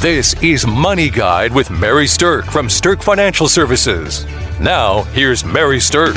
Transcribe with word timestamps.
This 0.00 0.40
is 0.44 0.64
Money 0.64 1.10
Guide 1.10 1.52
with 1.52 1.70
Mary 1.72 2.04
Sterk 2.04 2.44
from 2.44 2.68
Sterk 2.68 3.02
Financial 3.02 3.48
Services. 3.48 4.24
Now, 4.60 5.02
here's 5.02 5.44
Mary 5.44 5.78
Sterk. 5.78 6.14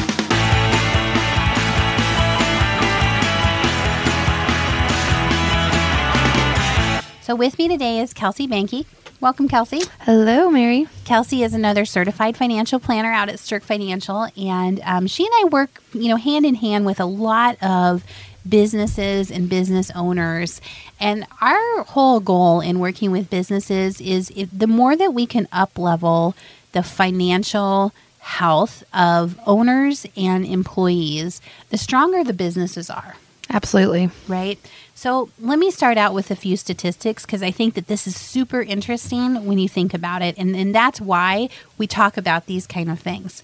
So, 7.24 7.34
with 7.36 7.58
me 7.58 7.68
today 7.68 7.98
is 7.98 8.14
Kelsey 8.14 8.48
Bankey. 8.48 8.86
Welcome, 9.20 9.48
Kelsey. 9.48 9.82
Hello, 10.02 10.52
Mary. 10.52 10.88
Kelsey 11.04 11.42
is 11.42 11.56
another 11.56 11.84
certified 11.84 12.38
financial 12.38 12.80
planner 12.80 13.12
out 13.12 13.30
at 13.30 13.38
Sterk 13.38 13.64
Financial, 13.64 14.28
and 14.38 14.80
um, 14.84 15.08
she 15.08 15.26
and 15.26 15.34
I 15.38 15.46
work, 15.46 15.82
you 15.94 16.10
know, 16.10 16.18
hand 16.18 16.46
in 16.46 16.54
hand 16.54 16.86
with 16.86 17.00
a 17.00 17.06
lot 17.06 17.58
of 17.64 18.04
businesses 18.48 19.32
and 19.32 19.50
business 19.50 19.92
owners. 19.92 20.62
And 21.00 21.26
our 21.42 21.84
whole 21.84 22.20
goal 22.20 22.62
in 22.62 22.80
working 22.80 23.12
with 23.12 23.30
businesses 23.30 24.02
is 24.02 24.32
if, 24.36 24.50
the 24.52 24.68
more 24.68 24.96
that 24.96 25.14
we 25.14 25.26
can 25.26 25.48
up 25.52 25.78
level 25.78 26.36
the 26.72 26.84
financial 26.84 27.94
health 28.20 28.84
of 28.94 29.40
owners 29.46 30.06
and 30.16 30.46
employees, 30.46 31.42
the 31.70 31.78
stronger 31.78 32.24
the 32.24 32.34
businesses 32.34 32.90
are. 32.90 33.16
Absolutely. 33.50 34.10
Right. 34.28 34.60
So 34.96 35.30
let 35.40 35.60
me 35.60 35.72
start 35.72 35.98
out 35.98 36.14
with 36.14 36.32
a 36.32 36.36
few 36.36 36.56
statistics 36.56 37.26
because 37.26 37.44
I 37.44 37.52
think 37.52 37.74
that 37.74 37.88
this 37.88 38.08
is 38.08 38.16
super 38.16 38.62
interesting 38.62 39.46
when 39.46 39.60
you 39.60 39.68
think 39.68 39.94
about 39.94 40.22
it. 40.22 40.38
And, 40.38 40.56
and 40.56 40.74
that's 40.74 41.02
why 41.02 41.50
we 41.78 41.88
talk 41.88 42.16
about 42.16 42.46
these 42.46 42.66
kind 42.66 42.90
of 42.90 43.00
things. 43.00 43.44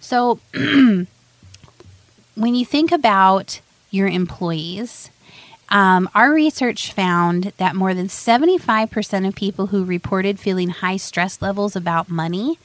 So 0.00 0.38
when 0.52 1.06
you 2.36 2.64
think 2.64 2.92
about 2.92 3.60
your 3.90 4.08
employees, 4.08 5.10
um, 5.70 6.08
our 6.14 6.32
research 6.32 6.92
found 6.92 7.52
that 7.58 7.76
more 7.76 7.92
than 7.92 8.08
75% 8.08 9.28
of 9.28 9.34
people 9.34 9.66
who 9.66 9.84
reported 9.84 10.40
feeling 10.40 10.70
high 10.70 10.96
stress 10.96 11.42
levels 11.42 11.76
about 11.76 12.08
money 12.08 12.58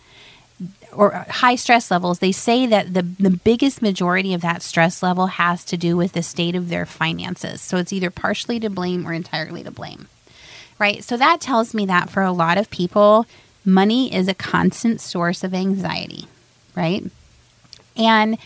or 0.94 1.26
high 1.30 1.56
stress 1.56 1.92
levels, 1.92 2.20
they 2.20 2.32
say 2.32 2.66
that 2.68 2.94
the, 2.94 3.02
the 3.02 3.30
biggest 3.30 3.82
majority 3.82 4.34
of 4.34 4.42
that 4.42 4.62
stress 4.62 5.04
level 5.04 5.28
has 5.28 5.66
to 5.66 5.76
do 5.76 5.98
with 5.98 6.14
the 6.14 6.24
state 6.24 6.56
of 6.56 6.70
their 6.70 6.86
finances. 6.86 7.62
So 7.62 7.78
it's 7.78 7.92
either 7.92 8.10
partially 8.10 8.60
to 8.62 8.70
blame 8.70 9.06
or 9.08 9.14
entirely 9.14 9.64
to 9.64 9.72
blame. 9.72 10.08
Right? 10.80 11.04
So 11.04 11.18
that 11.18 11.42
tells 11.42 11.74
me 11.74 11.86
that 11.88 12.10
for 12.10 12.24
a 12.24 12.32
lot 12.32 12.58
of 12.58 12.70
people, 12.70 13.26
money 13.66 14.14
is 14.14 14.28
a 14.28 14.34
constant 14.34 15.02
source 15.02 15.44
of 15.44 15.54
anxiety, 15.54 16.28
right? 16.76 17.04
And 17.96 18.38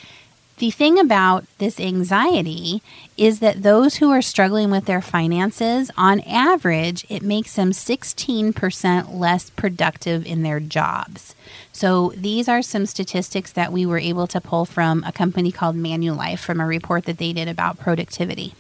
the 0.58 0.72
thing 0.72 1.00
about 1.00 1.46
this 1.60 1.80
anxiety 1.80 2.82
is 3.16 3.40
that 3.40 3.62
those 3.62 3.98
who 3.98 4.10
are 4.12 4.22
struggling 4.22 4.72
with 4.72 4.86
their 4.86 5.02
finances, 5.02 5.92
on 5.96 6.20
average, 6.22 7.06
it 7.10 7.22
makes 7.22 7.56
them 7.56 7.72
16% 7.72 9.14
less 9.14 9.50
productive 9.52 10.26
in 10.26 10.42
their 10.42 10.60
jobs. 10.60 11.36
So, 11.72 12.12
these 12.16 12.50
are 12.50 12.64
some 12.64 12.88
statistics 12.88 13.52
that 13.52 13.72
we 13.72 13.86
were 13.86 14.00
able 14.00 14.26
to 14.28 14.42
pull 14.42 14.66
from 14.66 15.04
a 15.04 15.12
company 15.12 15.52
called 15.52 15.76
Manulife 15.76 16.40
from 16.40 16.60
a 16.60 16.66
report 16.66 17.06
that 17.06 17.20
they 17.20 17.34
did 17.34 17.48
about 17.48 17.78
productivity. 17.78 18.54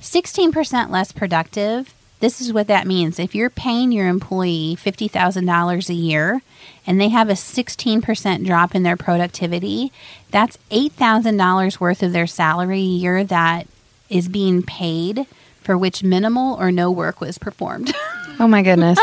16% 0.00 0.90
less 0.90 1.12
productive 1.12 1.94
this 2.20 2.40
is 2.40 2.52
what 2.52 2.66
that 2.68 2.86
means. 2.86 3.18
If 3.18 3.34
you're 3.34 3.50
paying 3.50 3.92
your 3.92 4.08
employee 4.08 4.76
$50,000 4.80 5.88
a 5.88 5.94
year 5.94 6.40
and 6.86 7.00
they 7.00 7.08
have 7.08 7.28
a 7.28 7.34
16% 7.34 8.46
drop 8.46 8.74
in 8.74 8.82
their 8.82 8.96
productivity, 8.96 9.92
that's 10.30 10.58
$8,000 10.70 11.80
worth 11.80 12.02
of 12.02 12.12
their 12.12 12.26
salary 12.26 12.80
a 12.80 12.82
year 12.82 13.24
that 13.24 13.66
is 14.08 14.28
being 14.28 14.62
paid 14.62 15.26
for 15.60 15.76
which 15.76 16.04
minimal 16.04 16.54
or 16.54 16.70
no 16.70 16.90
work 16.90 17.20
was 17.20 17.38
performed. 17.38 17.94
Oh 18.38 18.46
my 18.46 18.60
goodness. 18.62 18.98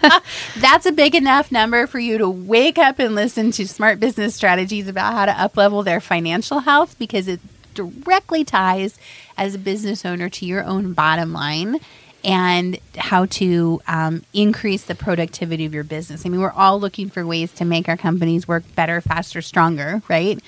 That's 0.58 0.84
a 0.84 0.90
big 0.90 1.14
enough 1.14 1.52
number 1.52 1.86
for 1.86 2.00
you 2.00 2.18
to 2.18 2.28
wake 2.28 2.76
up 2.76 2.98
and 2.98 3.14
listen 3.14 3.52
to 3.52 3.68
smart 3.68 4.00
business 4.00 4.34
strategies 4.34 4.88
about 4.88 5.12
how 5.12 5.26
to 5.26 5.32
uplevel 5.32 5.84
their 5.84 6.00
financial 6.00 6.58
health 6.58 6.98
because 6.98 7.28
it 7.28 7.38
directly 7.74 8.42
ties 8.42 8.98
as 9.36 9.54
a 9.54 9.58
business 9.58 10.04
owner 10.04 10.28
to 10.28 10.44
your 10.44 10.64
own 10.64 10.92
bottom 10.92 11.32
line 11.32 11.78
and 12.24 12.78
how 12.96 13.26
to 13.26 13.82
um, 13.86 14.22
increase 14.32 14.84
the 14.84 14.94
productivity 14.94 15.66
of 15.66 15.74
your 15.74 15.84
business. 15.84 16.24
I 16.24 16.30
mean, 16.30 16.40
we're 16.40 16.50
all 16.50 16.80
looking 16.80 17.10
for 17.10 17.24
ways 17.26 17.52
to 17.52 17.64
make 17.64 17.88
our 17.88 17.96
companies 17.96 18.48
work 18.48 18.64
better, 18.74 19.00
faster, 19.00 19.42
stronger, 19.42 20.02
right? 20.08 20.40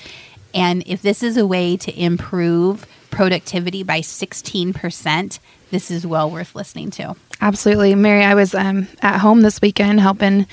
And 0.54 0.82
if 0.86 1.02
this 1.02 1.22
is 1.22 1.36
a 1.36 1.46
way 1.46 1.76
to 1.76 2.00
improve 2.00 2.86
productivity 3.10 3.82
by 3.82 4.00
16%, 4.00 5.38
this 5.70 5.90
is 5.90 6.06
well 6.06 6.30
worth 6.30 6.54
listening 6.54 6.90
to. 6.92 7.14
Absolutely. 7.40 7.94
Mary, 7.94 8.24
I 8.24 8.34
was 8.34 8.54
um, 8.54 8.88
at 9.02 9.18
home 9.18 9.42
this 9.42 9.60
weekend 9.60 10.00
helping 10.00 10.46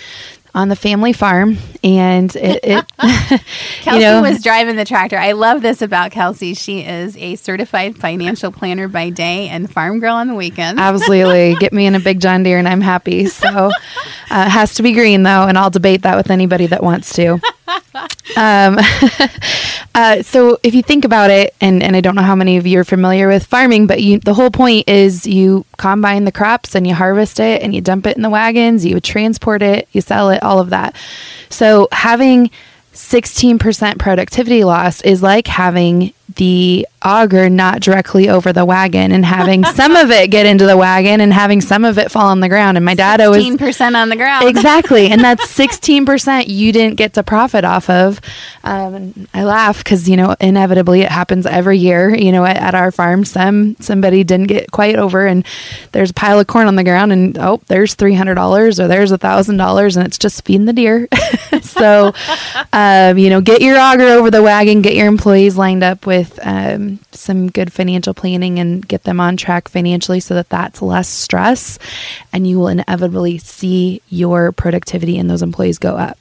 on 0.55 0.69
the 0.69 0.75
family 0.75 1.13
farm, 1.13 1.57
and 1.83 2.35
it, 2.35 2.59
it 2.63 2.85
Kelsey 3.81 3.99
you 3.99 3.99
know, 3.99 4.21
was 4.21 4.43
driving 4.43 4.75
the 4.75 4.85
tractor. 4.85 5.17
I 5.17 5.31
love 5.31 5.61
this 5.61 5.81
about 5.81 6.11
Kelsey. 6.11 6.53
She 6.53 6.81
is 6.81 7.17
a 7.17 7.35
certified 7.35 7.97
financial 7.97 8.51
planner 8.51 8.87
by 8.87 9.09
day 9.09 9.49
and 9.49 9.71
farm 9.71 9.99
girl 9.99 10.15
on 10.15 10.27
the 10.27 10.35
weekend. 10.35 10.79
Absolutely, 10.79 11.55
get 11.59 11.73
me 11.73 11.85
in 11.85 11.95
a 11.95 11.99
big 11.99 12.19
John 12.19 12.43
Deere, 12.43 12.59
and 12.59 12.67
I'm 12.67 12.81
happy. 12.81 13.25
So 13.25 13.47
uh, 13.47 13.69
it 14.29 14.49
has 14.49 14.75
to 14.75 14.83
be 14.83 14.93
green 14.93 15.23
though, 15.23 15.47
and 15.47 15.57
I'll 15.57 15.71
debate 15.71 16.03
that 16.03 16.15
with 16.15 16.29
anybody 16.29 16.67
that 16.67 16.83
wants 16.83 17.13
to. 17.15 17.39
Um, 18.35 18.79
uh, 19.95 20.23
so 20.23 20.57
if 20.63 20.73
you 20.73 20.81
think 20.81 21.05
about 21.05 21.29
it, 21.29 21.53
and, 21.61 21.83
and 21.83 21.95
I 21.95 22.01
don't 22.01 22.15
know 22.15 22.23
how 22.23 22.35
many 22.35 22.57
of 22.57 22.65
you 22.65 22.79
are 22.79 22.83
familiar 22.83 23.27
with 23.27 23.45
farming, 23.45 23.85
but 23.85 24.01
you, 24.01 24.19
the 24.19 24.33
whole 24.33 24.49
point 24.49 24.89
is 24.89 25.27
you 25.27 25.65
combine 25.77 26.25
the 26.25 26.31
crops 26.31 26.73
and 26.73 26.87
you 26.87 26.95
harvest 26.95 27.39
it 27.39 27.61
and 27.61 27.75
you 27.75 27.81
dump 27.81 28.07
it 28.07 28.15
in 28.15 28.23
the 28.23 28.29
wagons, 28.29 28.85
you 28.85 28.99
transport 28.99 29.61
it, 29.61 29.87
you 29.91 30.01
sell 30.01 30.29
it, 30.31 30.41
all 30.41 30.59
of 30.59 30.71
that. 30.71 30.95
So 31.49 31.89
having 31.91 32.49
16% 32.93 33.99
productivity 33.99 34.63
loss 34.63 35.01
is 35.01 35.21
like 35.21 35.47
having 35.47 36.13
the 36.35 36.87
auger 37.03 37.49
not 37.49 37.81
directly 37.81 38.29
over 38.29 38.53
the 38.53 38.65
wagon 38.65 39.11
and 39.11 39.25
having 39.25 39.63
some 39.75 39.95
of 39.95 40.09
it 40.09 40.31
get 40.31 40.45
into 40.45 40.65
the 40.65 40.77
wagon 40.77 41.21
and 41.21 41.33
having 41.33 41.61
some 41.61 41.83
of 41.83 41.97
it 41.97 42.11
fall 42.11 42.27
on 42.27 42.39
the 42.39 42.49
ground. 42.49 42.77
And 42.77 42.85
my 42.85 42.95
dad 42.95 43.21
always 43.21 43.45
16% 43.45 43.95
on 43.95 44.09
the 44.09 44.15
ground. 44.15 44.47
exactly. 44.47 45.07
And 45.07 45.21
that's 45.21 45.45
16% 45.57 46.45
you 46.47 46.71
didn't 46.71 46.95
get 46.95 47.13
to 47.13 47.23
profit 47.23 47.65
off 47.65 47.89
of. 47.89 48.21
Um, 48.63 49.27
I 49.33 49.43
laugh 49.43 49.83
because, 49.83 50.07
you 50.07 50.15
know, 50.15 50.35
inevitably 50.39 51.01
it 51.01 51.09
happens 51.09 51.45
every 51.45 51.77
year, 51.77 52.15
you 52.15 52.31
know, 52.31 52.45
at, 52.45 52.57
at, 52.57 52.75
our 52.75 52.91
farm, 52.91 53.25
some, 53.25 53.75
somebody 53.79 54.23
didn't 54.23 54.47
get 54.47 54.71
quite 54.71 54.95
over 54.95 55.27
and 55.27 55.45
there's 55.91 56.11
a 56.11 56.13
pile 56.13 56.39
of 56.39 56.47
corn 56.47 56.67
on 56.67 56.75
the 56.75 56.83
ground 56.83 57.11
and, 57.11 57.37
oh, 57.37 57.61
there's 57.67 57.95
$300 57.95 58.79
or 58.79 58.87
there's 58.87 59.11
a 59.11 59.17
thousand 59.17 59.57
dollars 59.57 59.97
and 59.97 60.05
it's 60.05 60.17
just 60.17 60.45
feeding 60.45 60.65
the 60.65 60.73
deer. 60.73 61.07
so, 61.61 62.13
um, 62.71 63.17
you 63.17 63.29
know, 63.29 63.41
get 63.41 63.61
your 63.61 63.77
auger 63.77 64.07
over 64.07 64.31
the 64.31 64.41
wagon, 64.41 64.81
get 64.81 64.95
your 64.95 65.07
employees 65.07 65.57
lined 65.57 65.83
up 65.83 66.05
with 66.05 66.22
with 66.23 66.39
um, 66.43 66.99
some 67.11 67.49
good 67.51 67.73
financial 67.73 68.13
planning 68.13 68.57
and 68.57 68.87
get 68.87 69.03
them 69.03 69.19
on 69.19 69.35
track 69.35 69.67
financially 69.67 70.21
so 70.21 70.33
that 70.33 70.47
that's 70.47 70.81
less 70.81 71.09
stress 71.09 71.77
and 72.31 72.47
you 72.47 72.57
will 72.57 72.69
inevitably 72.69 73.37
see 73.37 74.01
your 74.09 74.53
productivity 74.53 75.17
and 75.17 75.29
those 75.29 75.41
employees 75.41 75.77
go 75.77 75.97
up. 75.97 76.17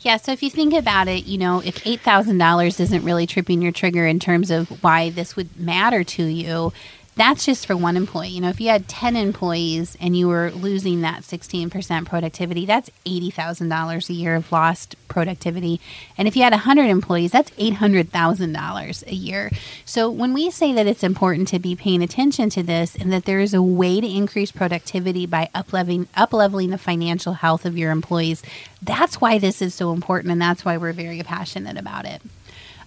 Yeah, 0.00 0.16
so 0.16 0.32
if 0.32 0.42
you 0.42 0.50
think 0.50 0.74
about 0.74 1.06
it, 1.06 1.26
you 1.26 1.38
know, 1.38 1.60
if 1.60 1.84
$8,000 1.84 2.80
isn't 2.80 3.04
really 3.04 3.26
tripping 3.26 3.62
your 3.62 3.72
trigger 3.72 4.06
in 4.06 4.18
terms 4.18 4.50
of 4.50 4.82
why 4.82 5.10
this 5.10 5.36
would 5.36 5.60
matter 5.60 6.02
to 6.02 6.24
you, 6.24 6.72
that's 7.14 7.44
just 7.44 7.66
for 7.66 7.76
one 7.76 7.96
employee. 7.96 8.28
You 8.28 8.40
know, 8.40 8.48
if 8.48 8.60
you 8.60 8.68
had 8.68 8.88
10 8.88 9.16
employees 9.16 9.98
and 10.00 10.16
you 10.16 10.28
were 10.28 10.50
losing 10.50 11.02
that 11.02 11.22
16% 11.22 12.06
productivity, 12.06 12.64
that's 12.64 12.90
$80,000 13.04 14.08
a 14.08 14.12
year 14.12 14.34
of 14.34 14.50
lost 14.50 14.96
productivity. 15.08 15.78
And 16.16 16.26
if 16.26 16.36
you 16.36 16.42
had 16.42 16.52
100 16.52 16.84
employees, 16.84 17.32
that's 17.32 17.50
$800,000 17.50 19.06
a 19.06 19.14
year. 19.14 19.50
So 19.84 20.10
when 20.10 20.32
we 20.32 20.50
say 20.50 20.72
that 20.72 20.86
it's 20.86 21.04
important 21.04 21.48
to 21.48 21.58
be 21.58 21.76
paying 21.76 22.02
attention 22.02 22.48
to 22.50 22.62
this 22.62 22.94
and 22.96 23.12
that 23.12 23.26
there 23.26 23.40
is 23.40 23.52
a 23.52 23.62
way 23.62 24.00
to 24.00 24.06
increase 24.06 24.50
productivity 24.50 25.26
by 25.26 25.50
up-leveling, 25.54 26.08
up-leveling 26.16 26.70
the 26.70 26.78
financial 26.78 27.34
health 27.34 27.66
of 27.66 27.76
your 27.76 27.90
employees, 27.90 28.42
that's 28.80 29.20
why 29.20 29.38
this 29.38 29.60
is 29.60 29.74
so 29.74 29.92
important 29.92 30.32
and 30.32 30.40
that's 30.40 30.64
why 30.64 30.78
we're 30.78 30.94
very 30.94 31.22
passionate 31.22 31.76
about 31.76 32.06
it. 32.06 32.22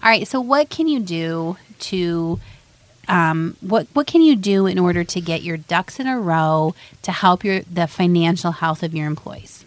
All 0.02 0.10
right, 0.10 0.28
so 0.28 0.42
what 0.42 0.72
can 0.72 0.88
you 0.88 1.00
do 1.00 1.58
to 1.80 2.40
um, 3.08 3.56
what 3.62 3.88
what 3.94 4.08
can 4.08 4.22
you 4.22 4.36
do 4.36 4.66
in 4.66 4.80
order 4.80 5.04
to 5.04 5.22
get 5.22 5.44
your 5.44 5.58
ducks 5.58 6.00
in 6.00 6.08
a 6.08 6.20
row 6.20 6.76
to 7.02 7.12
help 7.12 7.44
your 7.44 7.62
the 7.62 7.88
financial 7.88 8.52
health 8.52 8.84
of 8.84 8.94
your 8.94 9.08
employees? 9.08 9.66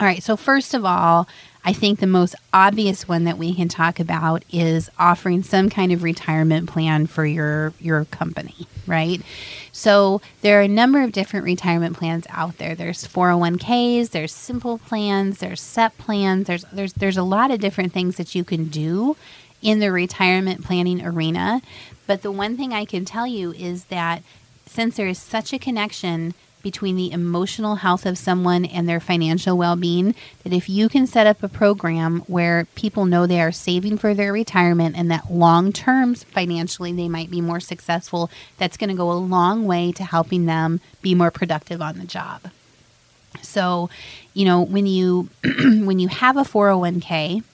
All 0.00 0.06
right. 0.06 0.22
So 0.22 0.36
first 0.36 0.74
of 0.74 0.84
all, 0.84 1.28
I 1.66 1.72
think 1.72 1.98
the 1.98 2.06
most 2.06 2.34
obvious 2.52 3.08
one 3.08 3.24
that 3.24 3.38
we 3.38 3.54
can 3.54 3.68
talk 3.68 3.98
about 3.98 4.44
is 4.52 4.90
offering 4.98 5.42
some 5.42 5.70
kind 5.70 5.92
of 5.92 6.02
retirement 6.02 6.68
plan 6.68 7.06
for 7.06 7.24
your 7.24 7.72
your 7.80 8.04
company, 8.06 8.66
right? 8.86 9.22
So 9.72 10.20
there 10.42 10.58
are 10.58 10.62
a 10.62 10.68
number 10.68 11.02
of 11.02 11.12
different 11.12 11.44
retirement 11.46 11.96
plans 11.96 12.26
out 12.28 12.58
there. 12.58 12.74
There's 12.74 13.06
401k's, 13.08 14.10
there's 14.10 14.32
simple 14.32 14.78
plans, 14.78 15.38
there's 15.38 15.60
set 15.60 15.96
plans, 15.96 16.48
there's 16.48 16.64
there's 16.72 16.92
there's 16.92 17.16
a 17.16 17.22
lot 17.22 17.50
of 17.50 17.60
different 17.60 17.92
things 17.92 18.16
that 18.16 18.34
you 18.34 18.44
can 18.44 18.66
do 18.66 19.16
in 19.62 19.78
the 19.78 19.90
retirement 19.90 20.62
planning 20.62 21.04
arena. 21.04 21.62
But 22.06 22.22
the 22.22 22.32
one 22.32 22.56
thing 22.56 22.72
I 22.72 22.84
can 22.84 23.04
tell 23.04 23.26
you 23.26 23.52
is 23.52 23.86
that 23.86 24.22
since 24.66 24.96
there 24.96 25.08
is 25.08 25.18
such 25.18 25.52
a 25.52 25.58
connection 25.58 26.34
between 26.64 26.96
the 26.96 27.12
emotional 27.12 27.76
health 27.76 28.06
of 28.06 28.18
someone 28.18 28.64
and 28.64 28.88
their 28.88 28.98
financial 28.98 29.56
well 29.56 29.76
being. 29.76 30.14
That 30.42 30.52
if 30.52 30.68
you 30.68 30.88
can 30.88 31.06
set 31.06 31.28
up 31.28 31.42
a 31.42 31.48
program 31.48 32.20
where 32.20 32.66
people 32.74 33.04
know 33.04 33.26
they 33.26 33.40
are 33.40 33.52
saving 33.52 33.98
for 33.98 34.14
their 34.14 34.32
retirement 34.32 34.96
and 34.96 35.08
that 35.10 35.30
long 35.30 35.72
term 35.72 36.16
financially 36.16 36.92
they 36.92 37.08
might 37.08 37.30
be 37.30 37.40
more 37.40 37.60
successful, 37.60 38.30
that's 38.56 38.78
going 38.78 38.90
to 38.90 38.96
go 38.96 39.12
a 39.12 39.14
long 39.14 39.66
way 39.66 39.92
to 39.92 40.02
helping 40.02 40.46
them 40.46 40.80
be 41.02 41.14
more 41.14 41.30
productive 41.30 41.80
on 41.80 41.98
the 41.98 42.06
job. 42.06 42.50
So, 43.42 43.90
you 44.32 44.46
know, 44.46 44.62
when 44.62 44.86
you 44.86 45.28
when 45.44 45.98
you 45.98 46.08
have 46.08 46.36
a 46.36 46.42
401k 46.42 47.44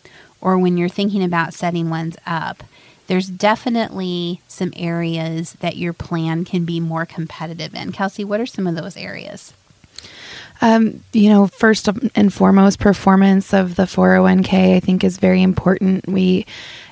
or 0.40 0.56
when 0.56 0.78
you're 0.78 0.88
thinking 0.88 1.24
about 1.24 1.52
setting 1.52 1.90
ones 1.90 2.16
up, 2.26 2.62
there's 3.10 3.26
definitely 3.26 4.40
some 4.46 4.72
areas 4.76 5.54
that 5.54 5.76
your 5.76 5.92
plan 5.92 6.44
can 6.44 6.64
be 6.64 6.78
more 6.78 7.04
competitive 7.04 7.74
in. 7.74 7.90
Kelsey, 7.90 8.22
what 8.22 8.40
are 8.40 8.46
some 8.46 8.68
of 8.68 8.76
those 8.76 8.96
areas? 8.96 9.52
Um, 10.62 11.02
you 11.12 11.28
know, 11.28 11.48
first 11.48 11.88
and 12.14 12.32
foremost, 12.32 12.78
performance 12.78 13.52
of 13.52 13.74
the 13.74 13.82
401k 13.82 14.76
I 14.76 14.78
think 14.78 15.02
is 15.02 15.18
very 15.18 15.42
important. 15.42 16.06
We 16.06 16.46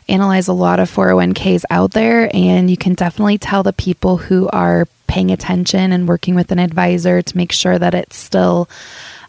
analyze 0.09 0.49
a 0.49 0.53
lot 0.53 0.81
of 0.81 0.91
401ks 0.91 1.63
out 1.71 1.93
there, 1.93 2.29
and 2.35 2.69
you 2.69 2.77
can 2.77 2.95
definitely 2.95 3.39
tell 3.39 3.63
the 3.63 3.73
people 3.73 4.17
who 4.17 4.49
are 4.49 4.89
paying 5.07 5.31
attention 5.31 5.93
and 5.93 6.09
working 6.09 6.35
with 6.35 6.51
an 6.51 6.59
advisor 6.59 7.23
to 7.23 7.37
make 7.37 7.53
sure 7.53 7.79
that 7.79 7.95
it's 7.95 8.17
still 8.17 8.69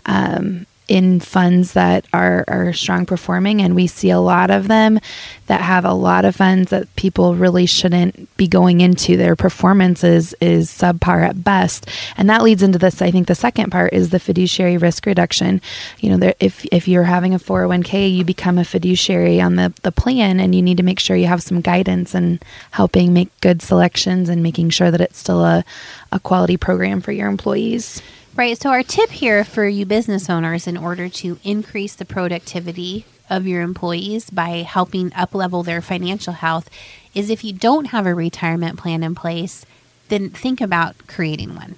um, 0.08 0.66
in 0.90 1.20
funds 1.20 1.74
that 1.74 2.06
are, 2.12 2.44
are 2.48 2.74
strong 2.74 3.06
performing. 3.06 3.62
And 3.62 3.76
we 3.76 3.86
see 3.86 4.10
a 4.10 4.20
lot 4.20 4.50
of 4.50 4.68
them 4.68 5.00
that 5.46 5.62
have 5.62 5.86
a 5.86 5.94
lot 5.94 6.26
of 6.26 6.36
funds 6.36 6.72
that 6.72 6.94
people 6.96 7.36
really 7.36 7.68
shouldn't 7.68 8.36
be 8.38 8.48
going 8.48 8.82
into. 8.82 9.16
Their 9.16 9.36
performance 9.36 10.04
is, 10.04 10.36
is 10.42 10.70
subpar 10.70 11.28
at 11.28 11.44
best. 11.44 11.88
And 12.18 12.30
that 12.30 12.42
leads 12.42 12.64
into 12.64 12.80
this. 12.80 13.02
I 13.02 13.12
think 13.12 13.28
the 13.28 13.36
second 13.36 13.70
part 13.70 13.94
is 13.94 14.10
the 14.10 14.20
fiduciary 14.20 14.78
risk 14.78 15.06
reduction. 15.06 15.62
You 16.00 16.10
know, 16.10 16.18
there, 16.18 16.36
if, 16.40 16.66
if 16.72 16.88
you're 16.88 17.04
having 17.04 17.36
a 17.36 17.40
401k, 17.40 18.12
you 18.12 18.26
become 18.26 18.58
a 18.58 18.66
fiduciary 18.66 19.40
on 19.40 19.56
the, 19.56 19.72
the 19.84 19.92
plan 19.92 20.40
and 20.40 20.56
you 20.56 20.62
need 20.64 20.78
to 20.78 20.84
make 20.84 21.00
sure 21.00 21.16
you 21.16 21.28
have 21.28 21.44
some 21.44 21.62
guidance 21.62 22.16
and 22.16 22.44
helping 22.72 23.14
make 23.14 23.30
good 23.42 23.62
selections 23.62 24.28
and 24.28 24.42
making 24.42 24.72
sure 24.72 24.90
that 24.90 25.02
it's 25.02 25.20
still 25.20 25.46
a, 25.46 25.64
a 26.12 26.20
quality 26.20 26.58
program 26.58 27.00
for 27.00 27.12
your 27.12 27.28
employees. 27.28 28.02
Right. 28.36 28.58
So, 28.58 28.70
our 28.70 28.84
tip 28.84 29.10
here 29.10 29.44
for 29.44 29.68
you 29.68 29.86
business 29.86 30.30
owners 30.30 30.68
in 30.68 30.78
order 30.78 31.10
to 31.10 31.40
increase 31.44 31.96
the 31.96 32.06
productivity 32.06 33.06
of 33.30 33.46
your 33.46 33.62
employees 33.62 34.30
by 34.30 34.64
helping 34.64 35.10
uplevel 35.12 35.66
their 35.66 35.82
financial 35.82 36.34
health 36.34 36.70
is 37.14 37.30
if 37.30 37.44
you 37.44 37.54
don't 37.54 37.86
have 37.86 38.06
a 38.06 38.16
retirement 38.16 38.78
plan 38.78 39.04
in 39.04 39.16
place, 39.16 39.66
then 40.08 40.30
think 40.30 40.62
about 40.62 40.96
creating 41.08 41.56
one. 41.56 41.76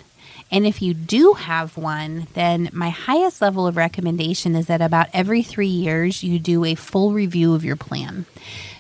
And 0.51 0.67
if 0.67 0.81
you 0.81 0.93
do 0.93 1.33
have 1.33 1.77
one, 1.77 2.27
then 2.33 2.69
my 2.73 2.89
highest 2.89 3.41
level 3.41 3.65
of 3.65 3.77
recommendation 3.77 4.55
is 4.55 4.67
that 4.67 4.81
about 4.81 5.07
every 5.13 5.43
three 5.43 5.67
years 5.67 6.23
you 6.23 6.39
do 6.39 6.65
a 6.65 6.75
full 6.75 7.13
review 7.13 7.53
of 7.53 7.63
your 7.63 7.77
plan. 7.77 8.25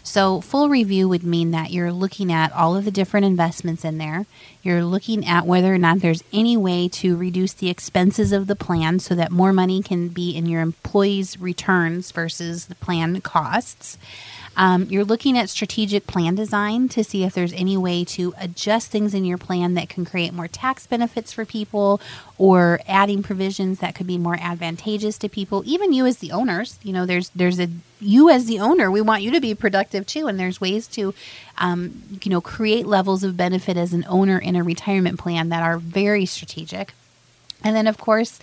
So, 0.03 0.41
full 0.41 0.67
review 0.67 1.07
would 1.07 1.23
mean 1.23 1.51
that 1.51 1.71
you're 1.71 1.91
looking 1.91 2.31
at 2.31 2.51
all 2.53 2.75
of 2.75 2.85
the 2.85 2.91
different 2.91 3.25
investments 3.25 3.85
in 3.85 3.99
there. 3.99 4.25
You're 4.63 4.83
looking 4.83 5.25
at 5.27 5.45
whether 5.45 5.73
or 5.73 5.77
not 5.77 5.99
there's 5.99 6.23
any 6.33 6.57
way 6.57 6.87
to 6.89 7.15
reduce 7.15 7.53
the 7.53 7.69
expenses 7.69 8.31
of 8.31 8.47
the 8.47 8.55
plan 8.55 8.99
so 8.99 9.13
that 9.13 9.31
more 9.31 9.53
money 9.53 9.81
can 9.81 10.07
be 10.07 10.35
in 10.35 10.47
your 10.47 10.61
employees' 10.61 11.39
returns 11.39 12.11
versus 12.11 12.65
the 12.65 12.75
plan 12.75 13.21
costs. 13.21 13.97
Um, 14.61 14.85
you're 14.91 15.03
looking 15.03 15.39
at 15.39 15.49
strategic 15.49 16.05
plan 16.05 16.35
design 16.35 16.87
to 16.89 17.03
see 17.03 17.23
if 17.23 17.33
there's 17.33 17.51
any 17.53 17.77
way 17.77 18.03
to 18.05 18.35
adjust 18.39 18.91
things 18.91 19.15
in 19.15 19.25
your 19.25 19.39
plan 19.39 19.73
that 19.73 19.89
can 19.89 20.05
create 20.05 20.35
more 20.35 20.47
tax 20.47 20.85
benefits 20.85 21.33
for 21.33 21.45
people 21.45 21.99
or 22.37 22.79
adding 22.87 23.23
provisions 23.23 23.79
that 23.79 23.95
could 23.95 24.05
be 24.05 24.19
more 24.19 24.37
advantageous 24.39 25.17
to 25.17 25.27
people. 25.27 25.63
Even 25.65 25.93
you 25.93 26.05
as 26.05 26.17
the 26.17 26.31
owners 26.31 26.77
you 26.83 26.93
know 26.93 27.07
there's 27.07 27.29
there's 27.29 27.59
a 27.59 27.69
you 27.99 28.29
as 28.29 28.45
the 28.45 28.59
owner 28.59 28.91
we 28.91 29.01
want 29.01 29.23
you 29.23 29.31
to 29.31 29.41
be 29.41 29.55
productive 29.55 30.05
too. 30.05 30.27
And 30.27 30.39
there's 30.39 30.61
ways 30.61 30.85
to 30.89 31.15
um, 31.57 32.03
you 32.21 32.29
know 32.29 32.39
create 32.39 32.85
levels 32.85 33.23
of 33.23 33.35
benefit 33.35 33.77
as 33.77 33.93
an 33.93 34.05
owner 34.07 34.37
in 34.37 34.55
a 34.55 34.61
retirement 34.61 35.17
plan 35.17 35.49
that 35.49 35.63
are 35.63 35.79
very 35.79 36.27
strategic. 36.27 36.93
And 37.63 37.75
then 37.75 37.87
of 37.87 37.97
course 37.97 38.39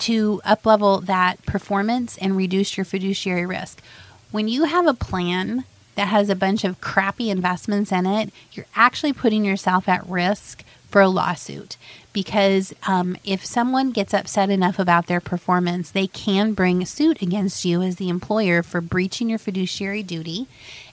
to 0.00 0.42
uplevel 0.44 1.06
that 1.06 1.42
performance 1.46 2.18
and 2.18 2.36
reduce 2.36 2.76
your 2.76 2.84
fiduciary 2.84 3.46
risk 3.46 3.82
when 4.32 4.48
you 4.48 4.64
have 4.64 4.86
a 4.86 4.94
plan 4.94 5.64
that 5.94 6.08
has 6.08 6.28
a 6.28 6.34
bunch 6.34 6.64
of 6.64 6.80
crappy 6.80 7.30
investments 7.30 7.92
in 7.92 8.06
it, 8.06 8.32
you're 8.52 8.66
actually 8.74 9.12
putting 9.12 9.44
yourself 9.44 9.88
at 9.88 10.06
risk 10.08 10.64
for 10.88 11.00
a 11.00 11.08
lawsuit 11.08 11.76
because 12.12 12.74
um, 12.86 13.16
if 13.24 13.44
someone 13.44 13.90
gets 13.90 14.12
upset 14.12 14.50
enough 14.50 14.78
about 14.78 15.06
their 15.06 15.20
performance, 15.20 15.90
they 15.90 16.06
can 16.06 16.52
bring 16.52 16.84
suit 16.84 17.22
against 17.22 17.64
you 17.64 17.80
as 17.82 17.96
the 17.96 18.08
employer 18.08 18.62
for 18.62 18.80
breaching 18.80 19.30
your 19.30 19.38
fiduciary 19.38 20.02
duty. 20.02 20.46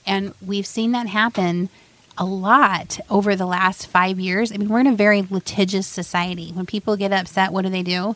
And 0.05 0.33
we've 0.45 0.65
seen 0.65 0.91
that 0.93 1.07
happen 1.07 1.69
a 2.17 2.25
lot 2.25 2.99
over 3.09 3.35
the 3.35 3.45
last 3.45 3.87
five 3.87 4.19
years. 4.19 4.51
I 4.51 4.57
mean, 4.57 4.69
we're 4.69 4.81
in 4.81 4.87
a 4.87 4.95
very 4.95 5.25
litigious 5.29 5.87
society. 5.87 6.51
When 6.51 6.65
people 6.65 6.97
get 6.97 7.13
upset, 7.13 7.51
what 7.51 7.63
do 7.63 7.69
they 7.69 7.83
do? 7.83 8.15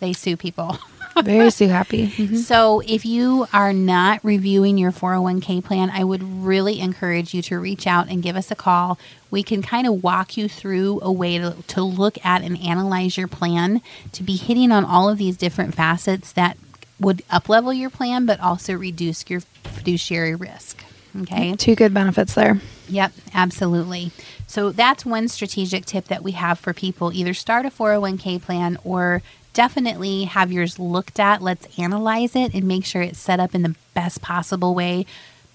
They 0.00 0.12
sue 0.12 0.36
people. 0.36 0.78
Very 1.24 1.50
Sue 1.50 1.68
happy. 1.68 2.08
Mm-hmm. 2.08 2.36
So, 2.36 2.80
if 2.80 3.04
you 3.04 3.46
are 3.52 3.72
not 3.72 4.24
reviewing 4.24 4.78
your 4.78 4.92
401k 4.92 5.64
plan, 5.64 5.90
I 5.90 6.04
would 6.04 6.22
really 6.22 6.80
encourage 6.80 7.34
you 7.34 7.42
to 7.42 7.58
reach 7.58 7.86
out 7.86 8.08
and 8.08 8.22
give 8.22 8.36
us 8.36 8.50
a 8.50 8.54
call. 8.54 8.98
We 9.30 9.42
can 9.42 9.62
kind 9.62 9.86
of 9.86 10.02
walk 10.02 10.36
you 10.36 10.48
through 10.48 11.00
a 11.02 11.12
way 11.12 11.38
to, 11.38 11.56
to 11.68 11.82
look 11.82 12.24
at 12.24 12.42
and 12.42 12.58
analyze 12.60 13.16
your 13.16 13.28
plan 13.28 13.82
to 14.12 14.22
be 14.22 14.36
hitting 14.36 14.72
on 14.72 14.84
all 14.84 15.08
of 15.08 15.18
these 15.18 15.36
different 15.36 15.74
facets 15.74 16.32
that 16.32 16.56
would 17.00 17.18
uplevel 17.28 17.76
your 17.78 17.90
plan, 17.90 18.26
but 18.26 18.40
also 18.40 18.74
reduce 18.74 19.28
your 19.28 19.40
fiduciary 19.64 20.34
risk. 20.34 20.82
Okay. 21.22 21.56
Two 21.56 21.74
good 21.74 21.94
benefits 21.94 22.34
there. 22.34 22.60
Yep, 22.88 23.12
absolutely. 23.34 24.12
So 24.46 24.72
that's 24.72 25.04
one 25.04 25.28
strategic 25.28 25.84
tip 25.84 26.06
that 26.06 26.22
we 26.22 26.32
have 26.32 26.58
for 26.58 26.72
people 26.72 27.12
either 27.12 27.34
start 27.34 27.66
a 27.66 27.70
401k 27.70 28.40
plan 28.42 28.78
or 28.84 29.22
definitely 29.58 30.22
have 30.22 30.52
yours 30.52 30.78
looked 30.78 31.18
at. 31.18 31.42
Let's 31.42 31.66
analyze 31.76 32.36
it 32.36 32.54
and 32.54 32.62
make 32.62 32.84
sure 32.84 33.02
it's 33.02 33.18
set 33.18 33.40
up 33.40 33.56
in 33.56 33.62
the 33.62 33.74
best 33.92 34.22
possible 34.22 34.72
way 34.72 35.04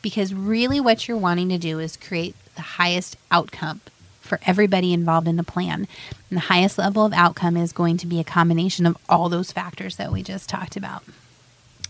because 0.02 0.34
really 0.34 0.82
what 0.82 1.08
you're 1.08 1.16
wanting 1.16 1.48
to 1.48 1.58
do 1.58 1.80
is 1.80 1.96
create 1.96 2.36
the 2.56 2.62
highest 2.64 3.16
outcome 3.32 3.80
for 4.20 4.42
everybody 4.46 4.92
involved 4.92 5.26
in 5.30 5.38
the 5.38 5.44
plan. 5.44 5.88
And 6.30 6.36
the 6.36 6.42
highest 6.42 6.78
level 6.78 7.06
of 7.06 7.14
outcome 7.14 7.56
is 7.56 7.72
going 7.72 7.96
to 7.96 8.06
be 8.06 8.20
a 8.20 8.26
combination 8.26 8.86
of 8.86 8.98
all 9.08 9.30
those 9.30 9.54
factors 9.54 9.96
that 9.96 10.12
we 10.12 10.22
just 10.22 10.50
talked 10.50 10.76
about. 10.76 11.06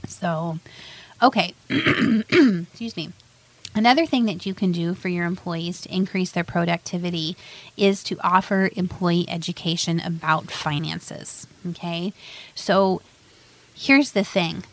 So, 0.07 0.59
okay, 1.19 1.55
excuse 1.67 2.95
me. 2.95 3.09
Another 3.75 4.05
thing 4.05 4.25
that 4.25 4.45
you 4.45 4.53
can 4.53 4.71
do 4.71 4.93
for 4.93 5.09
your 5.09 5.25
employees 5.25 5.81
to 5.81 5.95
increase 5.95 6.31
their 6.31 6.43
productivity 6.43 7.35
is 7.75 8.03
to 8.03 8.19
offer 8.21 8.69
employee 8.75 9.25
education 9.27 9.99
about 9.99 10.51
finances. 10.51 11.47
Okay, 11.67 12.13
so 12.53 13.01
here's 13.73 14.11
the 14.11 14.23
thing 14.23 14.63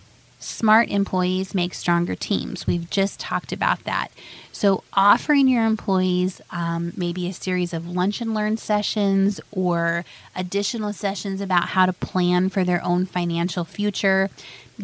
smart 0.41 0.89
employees 0.89 1.55
make 1.55 1.75
stronger 1.75 2.15
teams. 2.15 2.67
We've 2.67 2.89
just 2.89 3.21
talked 3.21 3.53
about 3.53 3.85
that. 3.85 4.11
So, 4.53 4.83
offering 4.95 5.49
your 5.49 5.65
employees 5.65 6.41
um, 6.51 6.93
maybe 6.97 7.29
a 7.29 7.33
series 7.33 7.73
of 7.73 7.89
lunch 7.89 8.21
and 8.21 8.35
learn 8.35 8.57
sessions 8.57 9.41
or 9.53 10.05
additional 10.35 10.93
sessions 10.93 11.41
about 11.41 11.69
how 11.69 11.87
to 11.87 11.93
plan 11.93 12.49
for 12.49 12.65
their 12.65 12.83
own 12.85 13.07
financial 13.07 13.65
future 13.65 14.31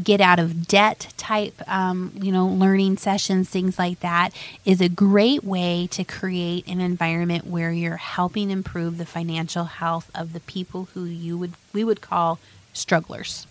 get 0.03 0.21
out 0.21 0.39
of 0.39 0.67
debt 0.67 1.13
type, 1.17 1.61
um, 1.67 2.13
you 2.15 2.33
know, 2.33 2.47
learning 2.47 2.97
sessions, 2.97 3.49
things 3.49 3.79
like 3.79 4.01
that, 4.01 4.31
is 4.65 4.81
a 4.81 4.89
great 4.89 5.45
way 5.45 5.87
to 5.93 6.05
create 6.05 6.67
an 6.67 6.81
environment 6.81 7.47
where 7.47 7.73
you're 7.73 7.97
helping 7.97 8.51
improve 8.51 8.99
the 8.99 9.07
financial 9.07 9.65
health 9.65 10.11
of 10.15 10.33
the 10.33 10.41
people 10.41 10.89
who 10.95 11.05
you 11.05 11.37
would 11.39 11.55
we 11.73 11.85
would 11.85 12.01
call 12.01 12.39
strugglers. 12.73 13.47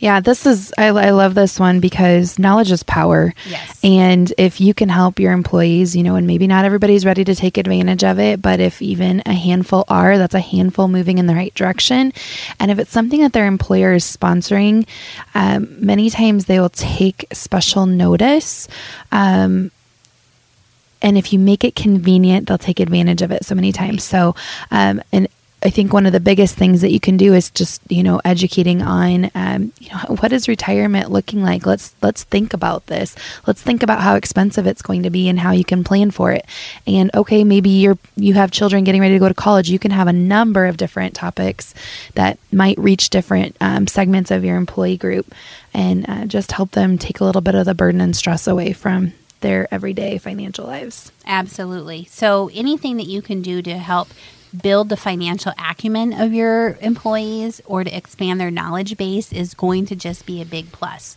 Yeah, 0.00 0.20
this 0.20 0.46
is, 0.46 0.72
I, 0.78 0.86
I, 0.86 1.10
love 1.10 1.34
this 1.34 1.60
one 1.60 1.80
because 1.80 2.38
knowledge 2.38 2.72
is 2.72 2.82
power. 2.82 3.34
Yes. 3.46 3.78
And 3.84 4.32
if 4.38 4.58
you 4.58 4.72
can 4.72 4.88
help 4.88 5.20
your 5.20 5.32
employees, 5.32 5.94
you 5.94 6.02
know, 6.02 6.14
and 6.14 6.26
maybe 6.26 6.46
not 6.46 6.64
everybody's 6.64 7.04
ready 7.04 7.22
to 7.24 7.34
take 7.34 7.58
advantage 7.58 8.02
of 8.02 8.18
it, 8.18 8.40
but 8.40 8.60
if 8.60 8.80
even 8.80 9.22
a 9.26 9.34
handful 9.34 9.84
are, 9.88 10.16
that's 10.16 10.34
a 10.34 10.40
handful 10.40 10.88
moving 10.88 11.18
in 11.18 11.26
the 11.26 11.34
right 11.34 11.54
direction. 11.54 12.14
And 12.58 12.70
if 12.70 12.78
it's 12.78 12.90
something 12.90 13.20
that 13.20 13.34
their 13.34 13.46
employer 13.46 13.92
is 13.92 14.04
sponsoring, 14.04 14.88
um, 15.34 15.68
many 15.84 16.08
times 16.08 16.46
they 16.46 16.58
will 16.58 16.70
take 16.70 17.26
special 17.32 17.84
notice. 17.84 18.68
Um, 19.12 19.70
and 21.02 21.18
if 21.18 21.32
you 21.32 21.38
make 21.38 21.62
it 21.62 21.74
convenient, 21.74 22.48
they'll 22.48 22.58
take 22.58 22.80
advantage 22.80 23.20
of 23.20 23.32
it 23.32 23.44
so 23.44 23.54
many 23.54 23.70
times. 23.70 24.02
So, 24.04 24.34
um, 24.70 25.02
and 25.12 25.28
I 25.62 25.70
think 25.70 25.92
one 25.92 26.06
of 26.06 26.12
the 26.12 26.20
biggest 26.20 26.56
things 26.56 26.80
that 26.80 26.90
you 26.90 27.00
can 27.00 27.16
do 27.16 27.34
is 27.34 27.50
just 27.50 27.82
you 27.88 28.02
know 28.02 28.20
educating 28.24 28.82
on 28.82 29.30
um, 29.34 29.72
you 29.78 29.90
know 29.90 29.98
what 30.20 30.32
is 30.32 30.48
retirement 30.48 31.10
looking 31.10 31.42
like. 31.42 31.66
Let's 31.66 31.94
let's 32.02 32.24
think 32.24 32.54
about 32.54 32.86
this. 32.86 33.14
Let's 33.46 33.62
think 33.62 33.82
about 33.82 34.00
how 34.00 34.14
expensive 34.14 34.66
it's 34.66 34.82
going 34.82 35.02
to 35.02 35.10
be 35.10 35.28
and 35.28 35.38
how 35.38 35.52
you 35.52 35.64
can 35.64 35.84
plan 35.84 36.10
for 36.10 36.32
it. 36.32 36.46
And 36.86 37.10
okay, 37.14 37.44
maybe 37.44 37.70
you're 37.70 37.98
you 38.16 38.34
have 38.34 38.50
children 38.50 38.84
getting 38.84 39.00
ready 39.00 39.14
to 39.14 39.20
go 39.20 39.28
to 39.28 39.34
college. 39.34 39.70
You 39.70 39.78
can 39.78 39.90
have 39.90 40.08
a 40.08 40.12
number 40.12 40.66
of 40.66 40.76
different 40.76 41.14
topics 41.14 41.74
that 42.14 42.38
might 42.52 42.78
reach 42.78 43.10
different 43.10 43.56
um, 43.60 43.86
segments 43.86 44.30
of 44.30 44.44
your 44.44 44.56
employee 44.56 44.96
group, 44.96 45.34
and 45.74 46.08
uh, 46.08 46.24
just 46.24 46.52
help 46.52 46.70
them 46.72 46.96
take 46.96 47.20
a 47.20 47.24
little 47.24 47.42
bit 47.42 47.54
of 47.54 47.66
the 47.66 47.74
burden 47.74 48.00
and 48.00 48.16
stress 48.16 48.46
away 48.46 48.72
from 48.72 49.12
their 49.40 49.72
everyday 49.72 50.18
financial 50.18 50.66
lives. 50.66 51.12
Absolutely. 51.26 52.06
So 52.10 52.50
anything 52.54 52.96
that 52.98 53.06
you 53.06 53.22
can 53.22 53.42
do 53.42 53.62
to 53.62 53.78
help 53.78 54.08
build 54.56 54.88
the 54.88 54.96
financial 54.96 55.52
acumen 55.58 56.12
of 56.12 56.32
your 56.32 56.76
employees 56.80 57.60
or 57.64 57.84
to 57.84 57.96
expand 57.96 58.40
their 58.40 58.50
knowledge 58.50 58.96
base 58.96 59.32
is 59.32 59.54
going 59.54 59.86
to 59.86 59.96
just 59.96 60.26
be 60.26 60.40
a 60.40 60.46
big 60.46 60.72
plus. 60.72 61.16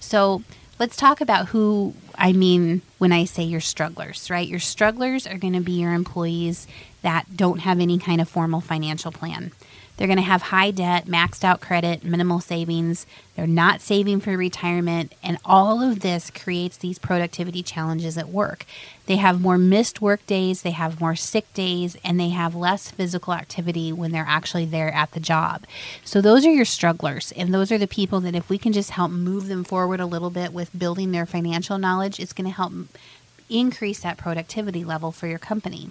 So 0.00 0.42
let's 0.78 0.96
talk 0.96 1.20
about 1.20 1.48
who 1.48 1.94
I 2.16 2.32
mean 2.32 2.82
when 2.98 3.12
I 3.12 3.24
say 3.24 3.42
your 3.42 3.60
strugglers, 3.60 4.30
right? 4.30 4.46
Your 4.46 4.60
strugglers 4.60 5.26
are 5.26 5.38
going 5.38 5.54
to 5.54 5.60
be 5.60 5.72
your 5.72 5.92
employees 5.92 6.66
that 7.02 7.36
don't 7.36 7.60
have 7.60 7.80
any 7.80 7.98
kind 7.98 8.20
of 8.20 8.28
formal 8.28 8.60
financial 8.60 9.12
plan. 9.12 9.52
They're 9.96 10.06
going 10.06 10.18
to 10.18 10.22
have 10.22 10.42
high 10.42 10.70
debt, 10.70 11.06
maxed 11.06 11.42
out 11.42 11.60
credit, 11.60 12.04
minimal 12.04 12.40
savings. 12.40 13.06
They're 13.34 13.46
not 13.46 13.80
saving 13.80 14.20
for 14.20 14.36
retirement. 14.36 15.14
And 15.22 15.38
all 15.44 15.82
of 15.82 16.00
this 16.00 16.30
creates 16.30 16.76
these 16.76 16.98
productivity 16.98 17.62
challenges 17.62 18.18
at 18.18 18.28
work. 18.28 18.66
They 19.06 19.16
have 19.16 19.40
more 19.40 19.56
missed 19.56 20.02
work 20.02 20.26
days, 20.26 20.62
they 20.62 20.72
have 20.72 21.00
more 21.00 21.14
sick 21.14 21.52
days, 21.54 21.96
and 22.04 22.18
they 22.18 22.30
have 22.30 22.54
less 22.54 22.90
physical 22.90 23.32
activity 23.32 23.92
when 23.92 24.12
they're 24.12 24.24
actually 24.26 24.66
there 24.66 24.92
at 24.92 25.12
the 25.12 25.20
job. 25.20 25.64
So, 26.04 26.20
those 26.20 26.44
are 26.44 26.52
your 26.52 26.64
strugglers. 26.64 27.32
And 27.32 27.54
those 27.54 27.70
are 27.70 27.78
the 27.78 27.86
people 27.86 28.20
that, 28.20 28.34
if 28.34 28.48
we 28.48 28.58
can 28.58 28.72
just 28.72 28.90
help 28.90 29.12
move 29.12 29.46
them 29.46 29.64
forward 29.64 30.00
a 30.00 30.06
little 30.06 30.30
bit 30.30 30.52
with 30.52 30.76
building 30.76 31.12
their 31.12 31.26
financial 31.26 31.78
knowledge, 31.78 32.18
it's 32.18 32.32
going 32.32 32.50
to 32.50 32.56
help 32.56 32.72
increase 33.48 34.00
that 34.00 34.18
productivity 34.18 34.84
level 34.84 35.12
for 35.12 35.26
your 35.26 35.38
company. 35.38 35.90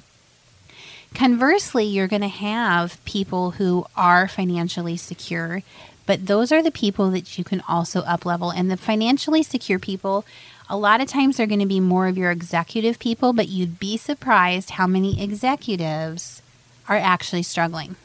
Conversely, 1.15 1.85
you're 1.85 2.09
going 2.09 2.21
to 2.21 2.27
have 2.27 3.03
people 3.05 3.51
who 3.51 3.85
are 3.95 4.27
financially 4.27 4.97
secure, 4.97 5.63
but 6.05 6.27
those 6.27 6.51
are 6.51 6.61
the 6.61 6.71
people 6.71 7.09
that 7.11 7.37
you 7.37 7.43
can 7.43 7.61
also 7.61 8.01
up 8.01 8.25
level. 8.25 8.51
And 8.51 8.69
the 8.69 8.75
financially 8.75 9.41
secure 9.41 9.79
people, 9.79 10.25
a 10.69 10.75
lot 10.75 10.99
of 10.99 11.07
times 11.07 11.37
they're 11.37 11.47
going 11.47 11.61
to 11.61 11.65
be 11.65 11.79
more 11.79 12.07
of 12.07 12.17
your 12.17 12.31
executive 12.31 12.99
people, 12.99 13.31
but 13.31 13.47
you'd 13.47 13.79
be 13.79 13.95
surprised 13.95 14.71
how 14.71 14.87
many 14.87 15.23
executives 15.23 16.41
are 16.89 16.97
actually 16.97 17.43
struggling. 17.43 17.95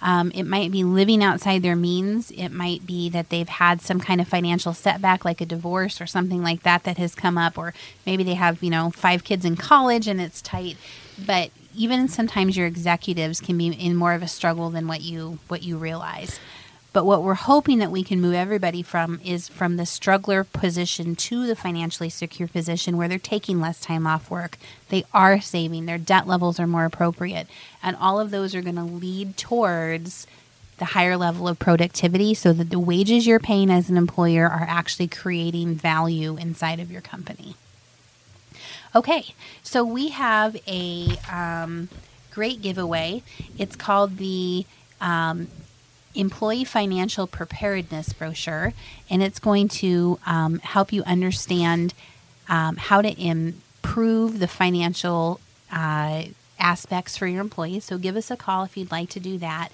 Um, 0.00 0.32
it 0.34 0.42
might 0.42 0.72
be 0.72 0.82
living 0.82 1.22
outside 1.22 1.62
their 1.62 1.76
means. 1.76 2.32
It 2.32 2.48
might 2.48 2.84
be 2.84 3.08
that 3.10 3.28
they've 3.28 3.48
had 3.48 3.80
some 3.80 4.00
kind 4.00 4.20
of 4.20 4.26
financial 4.26 4.74
setback, 4.74 5.24
like 5.24 5.40
a 5.40 5.46
divorce 5.46 6.00
or 6.00 6.06
something 6.08 6.42
like 6.42 6.64
that, 6.64 6.82
that 6.82 6.98
has 6.98 7.14
come 7.14 7.38
up, 7.38 7.56
or 7.56 7.72
maybe 8.04 8.24
they 8.24 8.34
have, 8.34 8.64
you 8.64 8.70
know, 8.70 8.90
five 8.90 9.22
kids 9.22 9.44
in 9.44 9.54
college 9.54 10.08
and 10.08 10.20
it's 10.20 10.42
tight. 10.42 10.76
But 11.24 11.52
even 11.74 12.08
sometimes 12.08 12.56
your 12.56 12.66
executives 12.66 13.40
can 13.40 13.58
be 13.58 13.68
in 13.68 13.96
more 13.96 14.14
of 14.14 14.22
a 14.22 14.28
struggle 14.28 14.70
than 14.70 14.86
what 14.86 15.02
you 15.02 15.38
what 15.48 15.62
you 15.62 15.76
realize. 15.76 16.38
But 16.92 17.06
what 17.06 17.22
we're 17.22 17.34
hoping 17.34 17.78
that 17.78 17.90
we 17.90 18.04
can 18.04 18.20
move 18.20 18.34
everybody 18.34 18.82
from 18.82 19.18
is 19.24 19.48
from 19.48 19.76
the 19.76 19.86
struggler 19.86 20.44
position 20.44 21.16
to 21.16 21.46
the 21.46 21.56
financially 21.56 22.10
secure 22.10 22.48
position 22.48 22.98
where 22.98 23.08
they're 23.08 23.18
taking 23.18 23.60
less 23.60 23.80
time 23.80 24.06
off 24.06 24.30
work. 24.30 24.58
They 24.90 25.04
are 25.14 25.40
saving, 25.40 25.86
their 25.86 25.96
debt 25.96 26.26
levels 26.26 26.60
are 26.60 26.66
more 26.66 26.84
appropriate. 26.84 27.46
And 27.82 27.96
all 27.96 28.20
of 28.20 28.30
those 28.30 28.54
are 28.54 28.60
going 28.60 28.76
to 28.76 28.82
lead 28.82 29.38
towards 29.38 30.26
the 30.76 30.84
higher 30.86 31.16
level 31.16 31.48
of 31.48 31.58
productivity 31.58 32.34
so 32.34 32.52
that 32.52 32.68
the 32.68 32.78
wages 32.78 33.26
you're 33.26 33.38
paying 33.38 33.70
as 33.70 33.88
an 33.88 33.96
employer 33.96 34.46
are 34.46 34.66
actually 34.68 35.08
creating 35.08 35.76
value 35.76 36.36
inside 36.36 36.78
of 36.80 36.90
your 36.90 37.00
company. 37.00 37.54
Okay, 38.94 39.34
so 39.62 39.84
we 39.84 40.08
have 40.08 40.54
a 40.66 41.16
um, 41.30 41.88
great 42.30 42.60
giveaway. 42.60 43.22
It's 43.56 43.74
called 43.74 44.18
the 44.18 44.66
um, 45.00 45.48
Employee 46.14 46.64
Financial 46.64 47.26
Preparedness 47.26 48.12
Brochure, 48.12 48.74
and 49.08 49.22
it's 49.22 49.38
going 49.38 49.68
to 49.68 50.18
um, 50.26 50.58
help 50.58 50.92
you 50.92 51.02
understand 51.04 51.94
um, 52.50 52.76
how 52.76 53.00
to 53.00 53.18
improve 53.18 54.40
the 54.40 54.48
financial 54.48 55.40
uh, 55.72 56.24
aspects 56.58 57.16
for 57.16 57.26
your 57.26 57.40
employees. 57.40 57.84
So 57.86 57.96
give 57.96 58.14
us 58.14 58.30
a 58.30 58.36
call 58.36 58.64
if 58.64 58.76
you'd 58.76 58.92
like 58.92 59.08
to 59.10 59.20
do 59.20 59.38
that. 59.38 59.70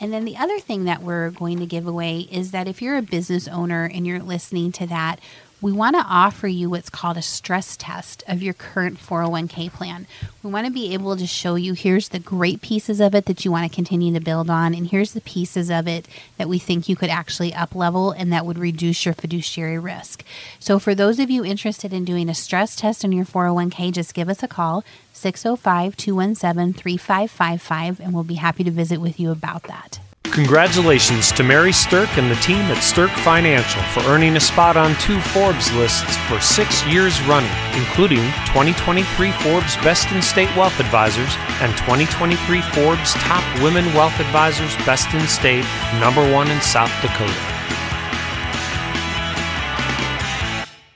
And 0.00 0.14
then 0.14 0.24
the 0.24 0.38
other 0.38 0.58
thing 0.58 0.84
that 0.84 1.02
we're 1.02 1.30
going 1.30 1.58
to 1.58 1.66
give 1.66 1.86
away 1.86 2.20
is 2.20 2.52
that 2.52 2.66
if 2.66 2.80
you're 2.80 2.96
a 2.96 3.02
business 3.02 3.46
owner 3.48 3.84
and 3.84 4.06
you're 4.06 4.18
listening 4.18 4.72
to 4.72 4.86
that, 4.86 5.20
we 5.62 5.70
want 5.70 5.94
to 5.94 6.02
offer 6.02 6.48
you 6.48 6.68
what's 6.68 6.90
called 6.90 7.16
a 7.16 7.22
stress 7.22 7.76
test 7.76 8.24
of 8.26 8.42
your 8.42 8.52
current 8.52 8.98
401k 8.98 9.72
plan. 9.72 10.08
We 10.42 10.50
want 10.50 10.66
to 10.66 10.72
be 10.72 10.92
able 10.92 11.16
to 11.16 11.26
show 11.26 11.54
you 11.54 11.72
here's 11.72 12.08
the 12.08 12.18
great 12.18 12.60
pieces 12.60 13.00
of 13.00 13.14
it 13.14 13.26
that 13.26 13.44
you 13.44 13.52
want 13.52 13.70
to 13.70 13.74
continue 13.74 14.12
to 14.12 14.20
build 14.20 14.50
on, 14.50 14.74
and 14.74 14.88
here's 14.88 15.12
the 15.12 15.20
pieces 15.20 15.70
of 15.70 15.86
it 15.86 16.08
that 16.36 16.48
we 16.48 16.58
think 16.58 16.88
you 16.88 16.96
could 16.96 17.10
actually 17.10 17.54
up 17.54 17.76
level 17.76 18.10
and 18.10 18.32
that 18.32 18.44
would 18.44 18.58
reduce 18.58 19.04
your 19.04 19.14
fiduciary 19.14 19.78
risk. 19.78 20.24
So, 20.58 20.80
for 20.80 20.96
those 20.96 21.20
of 21.20 21.30
you 21.30 21.44
interested 21.44 21.92
in 21.92 22.04
doing 22.04 22.28
a 22.28 22.34
stress 22.34 22.74
test 22.74 23.04
on 23.04 23.12
your 23.12 23.24
401k, 23.24 23.92
just 23.92 24.14
give 24.14 24.28
us 24.28 24.42
a 24.42 24.48
call 24.48 24.84
605 25.12 25.96
217 25.96 26.72
3555 26.72 28.00
and 28.00 28.12
we'll 28.12 28.24
be 28.24 28.34
happy 28.34 28.64
to 28.64 28.70
visit 28.72 29.00
with 29.00 29.20
you 29.20 29.30
about 29.30 29.62
that. 29.64 30.00
Congratulations 30.30 31.30
to 31.32 31.42
Mary 31.42 31.72
Sterk 31.72 32.16
and 32.16 32.30
the 32.30 32.36
team 32.36 32.62
at 32.72 32.78
Sterk 32.78 33.10
Financial 33.18 33.82
for 33.92 34.00
earning 34.08 34.34
a 34.36 34.40
spot 34.40 34.78
on 34.78 34.94
two 34.96 35.20
Forbes 35.20 35.70
lists 35.74 36.16
for 36.26 36.40
six 36.40 36.86
years 36.86 37.20
running, 37.22 37.50
including 37.74 38.24
2023 38.48 39.32
Forbes 39.32 39.76
Best 39.78 40.10
in 40.10 40.22
State 40.22 40.48
Wealth 40.56 40.80
Advisors 40.80 41.34
and 41.60 41.76
2023 41.76 42.62
Forbes 42.72 43.12
Top 43.14 43.44
Women 43.62 43.84
Wealth 43.92 44.18
Advisors 44.20 44.74
Best 44.86 45.12
in 45.12 45.26
State, 45.26 45.66
number 46.00 46.22
one 46.32 46.50
in 46.50 46.60
South 46.62 46.92
Dakota. 47.02 47.32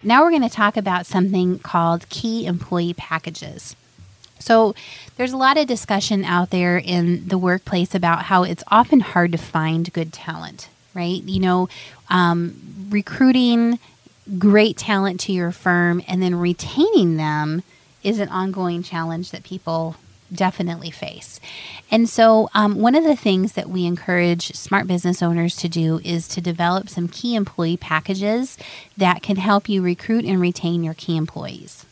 Now 0.02 0.23
we're 0.23 0.30
going 0.30 0.42
to 0.42 0.49
talk 0.49 0.78
about 0.78 1.04
something 1.04 1.59
called 1.59 2.09
key 2.09 2.47
employee 2.47 2.95
packages. 2.95 3.76
So, 4.47 4.76
there's 5.17 5.33
a 5.33 5.37
lot 5.37 5.59
of 5.59 5.67
discussion 5.67 6.25
out 6.25 6.50
there 6.50 6.79
in 6.79 7.26
the 7.26 7.37
workplace 7.37 7.97
about 7.97 8.26
how 8.26 8.45
it's 8.45 8.62
often 8.69 9.00
hard 9.00 9.33
to 9.33 9.38
find 9.38 9.93
good 9.93 10.12
talent, 10.12 10.69
right? 10.95 11.21
You 11.21 11.41
know, 11.41 11.69
um, 12.11 12.55
recruiting 12.88 13.81
great 14.38 14.76
talent 14.76 15.19
to 15.23 15.33
your 15.33 15.50
firm 15.50 16.00
and 16.07 16.23
then 16.23 16.37
retaining 16.37 17.17
them 17.17 17.65
is 18.05 18.21
an 18.21 18.29
ongoing 18.29 18.85
challenge 18.85 19.33
that 19.33 19.43
people 19.43 19.97
definitely 20.33 20.93
face. 20.93 21.41
And 21.91 22.09
so, 22.09 22.49
um, 22.55 22.79
one 22.81 22.95
of 22.95 23.03
the 23.03 23.17
things 23.17 23.55
that 23.55 23.69
we 23.69 23.85
encourage 23.85 24.55
smart 24.55 24.87
business 24.87 25.25
owners 25.25 25.57
to 25.57 25.69
do 25.69 26.00
is 26.05 26.29
to 26.29 26.41
develop 26.41 26.88
some 26.88 27.09
key 27.09 27.35
employee 27.35 27.79
packages 27.79 28.57
that 28.97 29.23
can 29.23 29.38
help 29.38 29.69
you 29.69 29.83
recruit 29.83 30.25
and 30.25 30.41
retain 30.41 30.85
your 30.85 30.95
key 30.95 31.17
employees. 31.17 31.85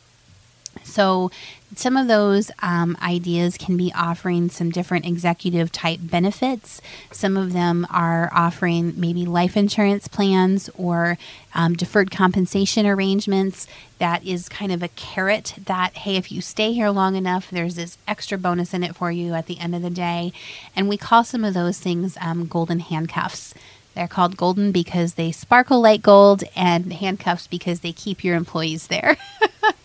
So, 0.94 1.32
some 1.74 1.96
of 1.96 2.06
those 2.06 2.52
um, 2.62 2.96
ideas 3.02 3.58
can 3.58 3.76
be 3.76 3.92
offering 3.96 4.48
some 4.48 4.70
different 4.70 5.04
executive 5.06 5.72
type 5.72 5.98
benefits. 6.00 6.80
Some 7.10 7.36
of 7.36 7.52
them 7.52 7.84
are 7.90 8.30
offering 8.32 8.94
maybe 8.96 9.26
life 9.26 9.56
insurance 9.56 10.06
plans 10.06 10.70
or 10.78 11.18
um, 11.52 11.74
deferred 11.74 12.12
compensation 12.12 12.86
arrangements. 12.86 13.66
That 13.98 14.24
is 14.24 14.48
kind 14.48 14.70
of 14.70 14.84
a 14.84 14.88
carrot 14.88 15.54
that, 15.64 15.96
hey, 15.96 16.14
if 16.14 16.30
you 16.30 16.40
stay 16.40 16.72
here 16.72 16.90
long 16.90 17.16
enough, 17.16 17.50
there's 17.50 17.74
this 17.74 17.98
extra 18.06 18.38
bonus 18.38 18.72
in 18.72 18.84
it 18.84 18.94
for 18.94 19.10
you 19.10 19.34
at 19.34 19.46
the 19.46 19.58
end 19.58 19.74
of 19.74 19.82
the 19.82 19.90
day. 19.90 20.32
And 20.76 20.88
we 20.88 20.96
call 20.96 21.24
some 21.24 21.42
of 21.42 21.54
those 21.54 21.80
things 21.80 22.16
um, 22.20 22.46
golden 22.46 22.78
handcuffs. 22.78 23.52
They're 23.94 24.08
called 24.08 24.36
golden 24.36 24.72
because 24.72 25.14
they 25.14 25.32
sparkle 25.32 25.80
like 25.80 26.02
gold, 26.02 26.44
and 26.56 26.92
handcuffs 26.92 27.46
because 27.46 27.80
they 27.80 27.92
keep 27.92 28.24
your 28.24 28.36
employees 28.36 28.88
there. 28.88 29.16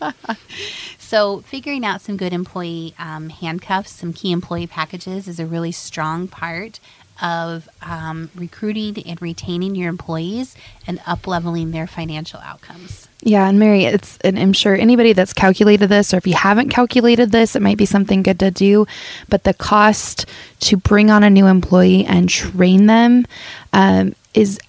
so, 1.10 1.40
figuring 1.40 1.84
out 1.84 2.00
some 2.00 2.16
good 2.16 2.32
employee 2.32 2.94
um, 2.96 3.30
handcuffs, 3.30 3.90
some 3.90 4.12
key 4.12 4.30
employee 4.30 4.68
packages 4.68 5.26
is 5.26 5.40
a 5.40 5.44
really 5.44 5.72
strong 5.72 6.28
part 6.28 6.78
of 7.20 7.68
um, 7.82 8.30
recruiting 8.36 8.96
and 9.04 9.20
retaining 9.20 9.74
your 9.74 9.88
employees 9.88 10.54
and 10.86 11.00
up 11.08 11.26
leveling 11.26 11.72
their 11.72 11.88
financial 11.88 12.38
outcomes. 12.38 13.08
Yeah, 13.22 13.48
and 13.48 13.58
Mary, 13.58 13.86
it's 13.86 14.18
and 14.18 14.38
I'm 14.38 14.52
sure 14.52 14.76
anybody 14.76 15.12
that's 15.12 15.32
calculated 15.32 15.88
this, 15.88 16.14
or 16.14 16.18
if 16.18 16.28
you 16.28 16.34
haven't 16.34 16.68
calculated 16.68 17.32
this, 17.32 17.56
it 17.56 17.60
might 17.60 17.76
be 17.76 17.86
something 17.86 18.22
good 18.22 18.38
to 18.38 18.52
do. 18.52 18.86
But 19.28 19.42
the 19.42 19.52
cost 19.52 20.26
to 20.60 20.76
bring 20.76 21.10
on 21.10 21.24
a 21.24 21.28
new 21.28 21.48
employee 21.48 22.04
and 22.04 22.28
train 22.28 22.86
them 22.86 23.26
um, 23.72 24.14
is 24.32 24.60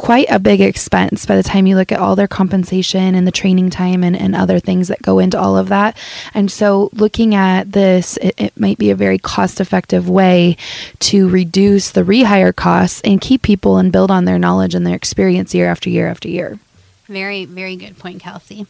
quite 0.00 0.30
a 0.30 0.38
big 0.38 0.62
expense 0.62 1.26
by 1.26 1.36
the 1.36 1.42
time 1.42 1.66
you 1.66 1.76
look 1.76 1.92
at 1.92 1.98
all 1.98 2.16
their 2.16 2.26
compensation 2.26 3.14
and 3.14 3.26
the 3.26 3.30
training 3.30 3.68
time 3.68 4.02
and, 4.02 4.16
and 4.16 4.34
other 4.34 4.58
things 4.58 4.88
that 4.88 5.02
go 5.02 5.18
into 5.18 5.38
all 5.38 5.58
of 5.58 5.68
that. 5.68 5.94
And 6.32 6.50
so, 6.50 6.88
looking 6.94 7.34
at 7.34 7.72
this, 7.72 8.16
it, 8.16 8.34
it 8.38 8.58
might 8.58 8.78
be 8.78 8.88
a 8.88 8.94
very 8.94 9.18
cost 9.18 9.60
effective 9.60 10.08
way 10.08 10.56
to 11.00 11.28
reduce 11.28 11.90
the 11.90 12.02
rehire 12.02 12.56
costs 12.56 13.02
and 13.04 13.20
keep 13.20 13.42
people 13.42 13.76
and 13.76 13.92
build 13.92 14.10
on 14.10 14.24
their 14.24 14.38
knowledge 14.38 14.74
and 14.74 14.86
their 14.86 14.96
experience 14.96 15.54
year 15.54 15.68
after 15.68 15.90
year 15.90 16.08
after 16.08 16.30
year. 16.30 16.58
Very, 17.06 17.44
very 17.44 17.76
good 17.76 17.98
point, 17.98 18.22
Kelsey. 18.22 18.66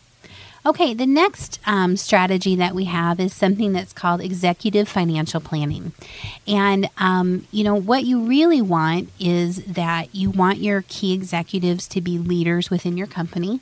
Okay, 0.64 0.92
the 0.92 1.06
next 1.06 1.58
um, 1.64 1.96
strategy 1.96 2.54
that 2.56 2.74
we 2.74 2.84
have 2.84 3.18
is 3.18 3.32
something 3.32 3.72
that's 3.72 3.94
called 3.94 4.20
executive 4.20 4.88
financial 4.88 5.40
planning. 5.40 5.92
And, 6.46 6.90
um, 6.98 7.46
you 7.50 7.64
know, 7.64 7.74
what 7.74 8.04
you 8.04 8.26
really 8.26 8.60
want 8.60 9.08
is 9.18 9.64
that 9.64 10.14
you 10.14 10.28
want 10.28 10.58
your 10.58 10.84
key 10.86 11.14
executives 11.14 11.88
to 11.88 12.02
be 12.02 12.18
leaders 12.18 12.68
within 12.68 12.98
your 12.98 13.06
company. 13.06 13.60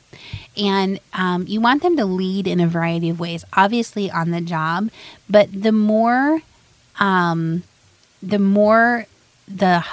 And 0.57 0.99
um, 1.13 1.45
you 1.47 1.61
want 1.61 1.83
them 1.83 1.97
to 1.97 2.05
lead 2.05 2.49
in 2.49 2.59
a 2.59 2.67
variety 2.67 3.11
of 3.11 3.21
ways, 3.21 3.45
obviously 3.53 4.11
on 4.11 4.33
the 4.33 4.41
job, 4.41 4.91
but 5.31 5.49
the 5.53 5.73
more, 5.73 6.41
um, 6.99 7.63
the 8.21 8.41
more 8.41 9.07
the 9.47 9.85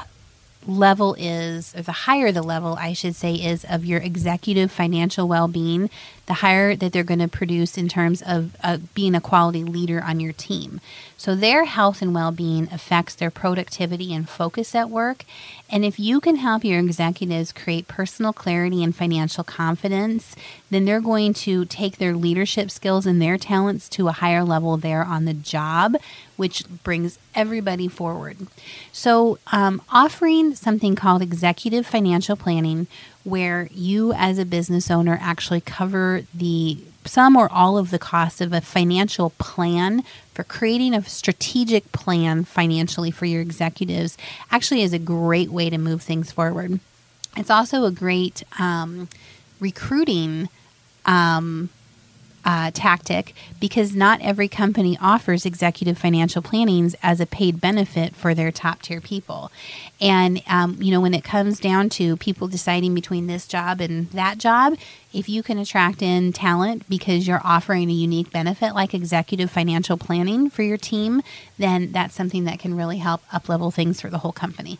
level 0.68 1.16
is, 1.20 1.76
or 1.76 1.84
the 1.84 1.92
higher 1.92 2.32
the 2.32 2.42
level, 2.42 2.76
I 2.80 2.94
should 2.94 3.16
say, 3.16 3.36
is 3.36 3.64
of 3.66 3.86
your 3.86 4.00
executive 4.00 4.72
financial 4.72 5.28
well 5.28 5.48
being, 5.48 5.92
the 6.28 6.36
higher 6.36 6.76
that 6.76 6.92
they're 6.92 7.04
going 7.04 7.20
to 7.20 7.28
produce 7.28 7.78
in 7.78 7.88
terms 7.88 8.22
of 8.22 8.56
uh, 8.64 8.78
being 8.94 9.16
a 9.16 9.22
quality 9.22 9.64
leader 9.64 10.02
on 10.04 10.20
your 10.20 10.34
team. 10.34 10.82
So 11.18 11.36
their 11.36 11.66
health 11.66 12.02
and 12.02 12.14
well 12.14 12.32
being 12.32 12.68
affects 12.72 13.16
their 13.16 13.32
productivity 13.32 14.14
and 14.14 14.28
focus 14.28 14.76
at 14.76 14.90
work. 14.90 15.24
And 15.70 15.84
if 15.86 16.00
you 16.00 16.20
can 16.20 16.36
help 16.36 16.64
your 16.64 16.80
executives 16.80 17.52
create 17.52 17.88
personal 17.88 18.34
clarity 18.34 18.84
and 18.84 18.96
financial 18.96 19.44
confidence, 19.44 20.36
then 20.70 20.86
they're 20.86 21.02
going 21.02 21.34
to 21.34 21.66
take 21.66 21.98
their 21.98 22.16
leadership 22.16 22.70
skills 22.70 23.06
and 23.06 23.22
their 23.22 23.38
talents 23.38 23.90
to 23.90 24.08
a 24.08 24.14
higher 24.14 24.44
level 24.44 24.78
there 24.78 25.04
on 25.04 25.26
the 25.26 25.34
job, 25.34 25.96
which 26.36 26.64
brings 26.84 27.18
everybody 27.34 27.88
forward. 27.88 28.38
So, 28.92 29.40
um, 29.52 29.82
offering 29.90 30.54
something 30.54 30.96
called 30.96 31.22
executive 31.22 31.88
financial 31.88 32.36
planning, 32.36 32.88
where 33.26 33.68
you 33.72 34.14
as 34.14 34.38
a 34.38 34.46
business 34.46 34.90
owner 34.90 35.18
actually 35.20 35.60
cover 35.60 36.22
the 36.34 36.78
some 37.04 37.36
or 37.36 37.52
all 37.52 37.78
of 37.78 37.92
the 37.92 38.00
cost 38.00 38.42
of 38.42 38.52
a 38.54 38.62
financial 38.62 39.32
plan 39.32 40.04
for 40.34 40.44
creating 40.44 40.94
a 40.94 41.04
strategic 41.04 41.92
plan 41.92 42.44
financially 42.44 43.12
for 43.12 43.26
your 43.26 43.42
executives 43.42 44.18
actually 44.52 44.82
is 44.82 44.94
a 44.94 45.00
great 45.00 45.50
way 45.50 45.70
to 45.70 45.78
move 45.78 46.02
things 46.02 46.32
forward. 46.32 46.80
It's 47.38 47.52
also 47.52 47.86
a 47.86 47.92
great 47.92 48.44
um, 48.58 49.08
recruiting 49.60 50.50
um, 51.06 51.70
uh, 52.46 52.70
tactic 52.74 53.34
because 53.60 53.96
not 53.96 54.22
every 54.22 54.48
company 54.48 54.98
offers 55.02 55.46
executive 55.46 55.98
financial 55.98 56.42
plannings 56.42 56.96
as 57.02 57.20
a 57.20 57.26
paid 57.26 57.60
benefit 57.60 58.16
for 58.16 58.36
their 58.36 58.52
top 58.52 58.84
tier 58.84 59.02
people. 59.02 59.52
And, 60.00 60.44
um, 60.48 60.78
you 60.80 60.92
know, 60.92 61.02
when 61.02 61.16
it 61.16 61.24
comes 61.24 61.60
down 61.60 61.90
to 61.90 62.16
people 62.18 62.48
deciding 62.48 62.94
between 62.94 63.26
this 63.28 63.48
job 63.48 63.82
and 63.82 64.10
that 64.12 64.38
job, 64.38 64.78
if 65.12 65.28
you 65.28 65.42
can 65.42 65.58
attract 65.58 66.02
in 66.02 66.34
talent 66.34 66.88
because 66.88 67.28
you're 67.28 67.42
offering 67.44 67.90
a 67.90 67.94
unique 67.94 68.32
benefit 68.32 68.76
like 68.76 68.94
executive 68.94 69.50
financial 69.50 69.98
planning 69.98 70.50
for 70.50 70.62
your 70.62 70.78
team, 70.78 71.24
then 71.58 71.92
that's 71.92 72.14
something 72.14 72.44
that 72.44 72.60
can 72.60 72.76
really 72.76 72.98
help 72.98 73.22
up 73.34 73.50
level 73.50 73.72
things 73.72 74.00
for 74.00 74.10
the 74.10 74.20
whole 74.20 74.34
company. 74.34 74.78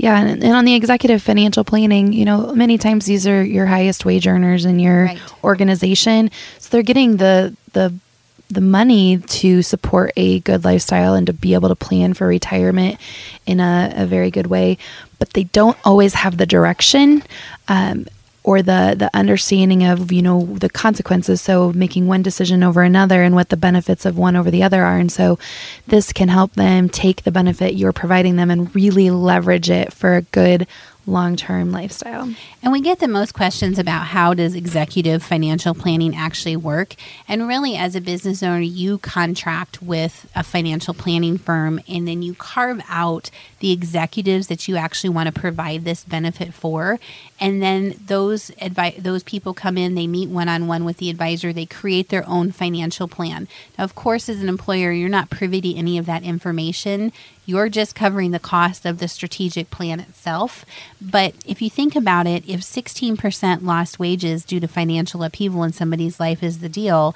Yeah, 0.00 0.18
and, 0.18 0.42
and, 0.42 0.54
on 0.54 0.64
the 0.64 0.74
executive 0.74 1.22
financial 1.22 1.62
planning, 1.62 2.14
you 2.14 2.24
know, 2.24 2.54
many 2.54 2.78
times 2.78 3.04
these 3.04 3.26
are 3.26 3.44
your 3.44 3.66
highest 3.66 4.06
wage 4.06 4.26
earners 4.26 4.64
in 4.64 4.78
your 4.78 5.04
right. 5.04 5.20
organization, 5.44 6.30
so 6.58 6.70
they're 6.70 6.82
getting 6.82 7.18
the 7.18 7.54
the 7.74 7.92
the 8.48 8.62
money 8.62 9.18
to 9.18 9.60
support 9.60 10.12
a 10.16 10.40
good 10.40 10.64
lifestyle 10.64 11.12
and 11.12 11.26
to 11.26 11.34
be 11.34 11.52
able 11.52 11.68
to 11.68 11.76
plan 11.76 12.14
for 12.14 12.26
retirement 12.26 12.98
in 13.44 13.60
a, 13.60 13.92
a 13.94 14.06
very 14.06 14.30
good 14.30 14.46
way, 14.46 14.78
but 15.18 15.34
they 15.34 15.44
don't 15.44 15.76
always 15.84 16.14
have 16.14 16.38
the 16.38 16.46
direction. 16.46 17.22
Um, 17.68 18.06
or 18.42 18.62
the 18.62 18.94
the 18.96 19.10
understanding 19.14 19.84
of 19.84 20.10
you 20.10 20.22
know 20.22 20.46
the 20.46 20.68
consequences 20.68 21.40
so 21.40 21.72
making 21.72 22.06
one 22.06 22.22
decision 22.22 22.62
over 22.62 22.82
another 22.82 23.22
and 23.22 23.34
what 23.34 23.48
the 23.48 23.56
benefits 23.56 24.04
of 24.04 24.16
one 24.16 24.36
over 24.36 24.50
the 24.50 24.62
other 24.62 24.84
are 24.84 24.98
and 24.98 25.12
so 25.12 25.38
this 25.86 26.12
can 26.12 26.28
help 26.28 26.52
them 26.54 26.88
take 26.88 27.22
the 27.22 27.30
benefit 27.30 27.74
you're 27.74 27.92
providing 27.92 28.36
them 28.36 28.50
and 28.50 28.74
really 28.74 29.10
leverage 29.10 29.70
it 29.70 29.92
for 29.92 30.16
a 30.16 30.22
good 30.22 30.66
long 31.06 31.36
term 31.36 31.72
lifestyle. 31.72 32.32
And 32.62 32.72
we 32.72 32.80
get 32.80 33.00
the 33.00 33.08
most 33.08 33.32
questions 33.32 33.78
about 33.78 34.06
how 34.06 34.34
does 34.34 34.54
executive 34.54 35.22
financial 35.22 35.74
planning 35.74 36.14
actually 36.14 36.56
work. 36.56 36.94
And 37.28 37.48
really, 37.48 37.76
as 37.76 37.96
a 37.96 38.00
business 38.00 38.42
owner, 38.42 38.60
you 38.60 38.98
contract 38.98 39.82
with 39.82 40.30
a 40.34 40.42
financial 40.42 40.94
planning 40.94 41.38
firm 41.38 41.80
and 41.88 42.06
then 42.06 42.22
you 42.22 42.34
carve 42.34 42.82
out 42.88 43.30
the 43.60 43.72
executives 43.72 44.46
that 44.48 44.68
you 44.68 44.76
actually 44.76 45.10
want 45.10 45.26
to 45.26 45.38
provide 45.38 45.84
this 45.84 46.04
benefit 46.04 46.54
for. 46.54 46.98
And 47.40 47.62
then 47.62 47.94
those 48.06 48.50
advi- 48.60 49.02
those 49.02 49.22
people 49.22 49.54
come 49.54 49.78
in, 49.78 49.94
they 49.94 50.06
meet 50.06 50.28
one 50.28 50.48
on 50.48 50.66
one 50.66 50.84
with 50.84 50.98
the 50.98 51.08
advisor, 51.08 51.52
they 51.52 51.64
create 51.64 52.10
their 52.10 52.28
own 52.28 52.52
financial 52.52 53.08
plan. 53.08 53.48
Now, 53.78 53.84
of 53.84 53.94
course, 53.94 54.28
as 54.28 54.42
an 54.42 54.48
employer, 54.48 54.92
you're 54.92 55.08
not 55.08 55.30
privy 55.30 55.62
to 55.62 55.74
any 55.74 55.96
of 55.96 56.04
that 56.04 56.22
information. 56.22 57.12
You're 57.46 57.70
just 57.70 57.94
covering 57.94 58.32
the 58.32 58.38
cost 58.38 58.84
of 58.84 58.98
the 58.98 59.08
strategic 59.08 59.70
plan 59.70 60.00
itself. 60.00 60.66
But 61.00 61.34
if 61.46 61.62
you 61.62 61.70
think 61.70 61.96
about 61.96 62.26
it, 62.26 62.46
if 62.46 62.60
16% 62.60 63.62
lost 63.62 63.98
wages 63.98 64.44
due 64.44 64.60
to 64.60 64.68
financial 64.68 65.22
upheaval 65.22 65.64
in 65.64 65.72
somebody's 65.72 66.20
life 66.20 66.42
is 66.42 66.58
the 66.58 66.68
deal, 66.68 67.14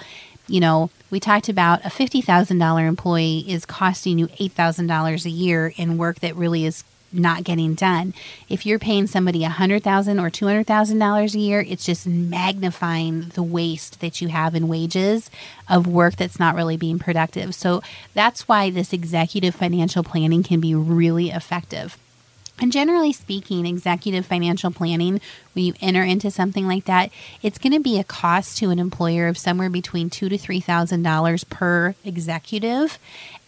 you 0.49 0.61
know, 0.61 0.91
we 1.11 1.21
talked 1.21 1.49
about 1.49 1.85
a 1.85 1.89
$50,000 1.89 2.89
employee 2.89 3.45
is 3.47 3.65
costing 3.65 4.19
you 4.19 4.27
$8,000 4.29 5.25
a 5.25 5.31
year 5.31 5.73
in 5.77 5.99
work 5.99 6.21
that 6.21 6.35
really 6.35 6.65
is 6.65 6.83
not 7.15 7.45
getting 7.45 7.75
done. 7.75 8.15
If 8.49 8.67
you're 8.67 8.79
paying 8.79 9.07
somebody 9.07 9.45
a 9.45 9.49
hundred 9.49 9.83
thousand 9.83 10.19
or 10.19 10.31
two 10.31 10.47
hundred 10.47 10.67
thousand 10.67 10.99
dollars 10.99 11.35
a 11.35 11.39
year, 11.39 11.61
it's 11.61 11.87
just 11.87 12.07
magnifying 12.07 13.31
the 13.35 13.43
waste 13.43 14.01
that 14.01 14.21
you 14.21 14.29
have 14.29 14.55
in 14.55 14.69
wages 14.69 15.31
of 15.69 15.87
work 15.87 16.17
that's 16.17 16.39
not 16.39 16.55
really 16.55 16.77
being 16.77 16.99
productive. 16.99 17.55
So 17.55 17.83
that's 18.15 18.47
why 18.49 18.71
this 18.71 18.93
executive 18.93 19.55
financial 19.55 20.03
planning 20.03 20.43
can 20.43 20.61
be 20.61 20.75
really 20.75 21.31
effective. 21.31 21.97
And 22.61 22.71
generally 22.71 23.13
speaking, 23.13 23.67
executive 23.67 24.25
financial 24.25 24.71
planning, 24.71 25.21
when 25.55 25.65
you 25.65 25.75
enter 25.81 26.05
into 26.05 26.31
something 26.31 26.69
like 26.69 26.85
that, 26.85 27.11
it's 27.43 27.59
going 27.59 27.73
to 27.73 27.81
be 27.81 27.99
a 27.99 28.05
cost 28.05 28.59
to 28.59 28.71
an 28.71 28.79
employer 28.79 29.27
of 29.27 29.37
somewhere 29.37 29.69
between 29.69 30.09
two 30.09 30.29
to 30.29 30.39
three 30.39 30.61
thousand 30.61 31.03
dollars 31.03 31.43
per 31.43 31.97
executive. 32.05 32.99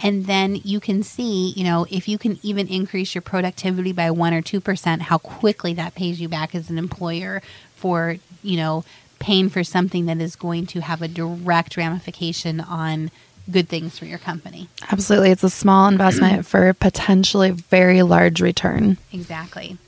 And 0.00 0.26
then 0.26 0.60
you 0.64 0.80
can 0.80 1.04
see, 1.04 1.50
you 1.50 1.62
know, 1.62 1.86
if 1.88 2.08
you 2.08 2.18
can 2.18 2.40
even 2.42 2.66
increase 2.66 3.14
your 3.14 3.22
productivity 3.22 3.92
by 3.92 4.10
one 4.10 4.34
or 4.34 4.42
two 4.42 4.60
percent, 4.60 5.02
how 5.02 5.18
quickly 5.18 5.72
that 5.74 5.94
pays 5.94 6.20
you 6.20 6.28
back 6.28 6.54
as 6.54 6.68
an 6.68 6.76
employer 6.76 7.42
for, 7.76 8.16
you 8.42 8.56
know, 8.56 8.84
paying 9.18 9.48
for 9.48 9.62
something 9.64 10.06
that 10.06 10.20
is 10.20 10.36
going 10.36 10.66
to 10.66 10.80
have 10.80 11.00
a 11.00 11.08
direct 11.08 11.76
ramification 11.76 12.60
on 12.60 13.10
good 13.50 13.68
things 13.68 13.98
for 13.98 14.04
your 14.04 14.18
company. 14.18 14.68
Absolutely. 14.90 15.30
It's 15.30 15.44
a 15.44 15.50
small 15.50 15.88
investment 15.88 16.46
for 16.46 16.72
potentially 16.74 17.50
very 17.50 18.02
large 18.02 18.40
return. 18.40 18.98
Exactly. 19.12 19.78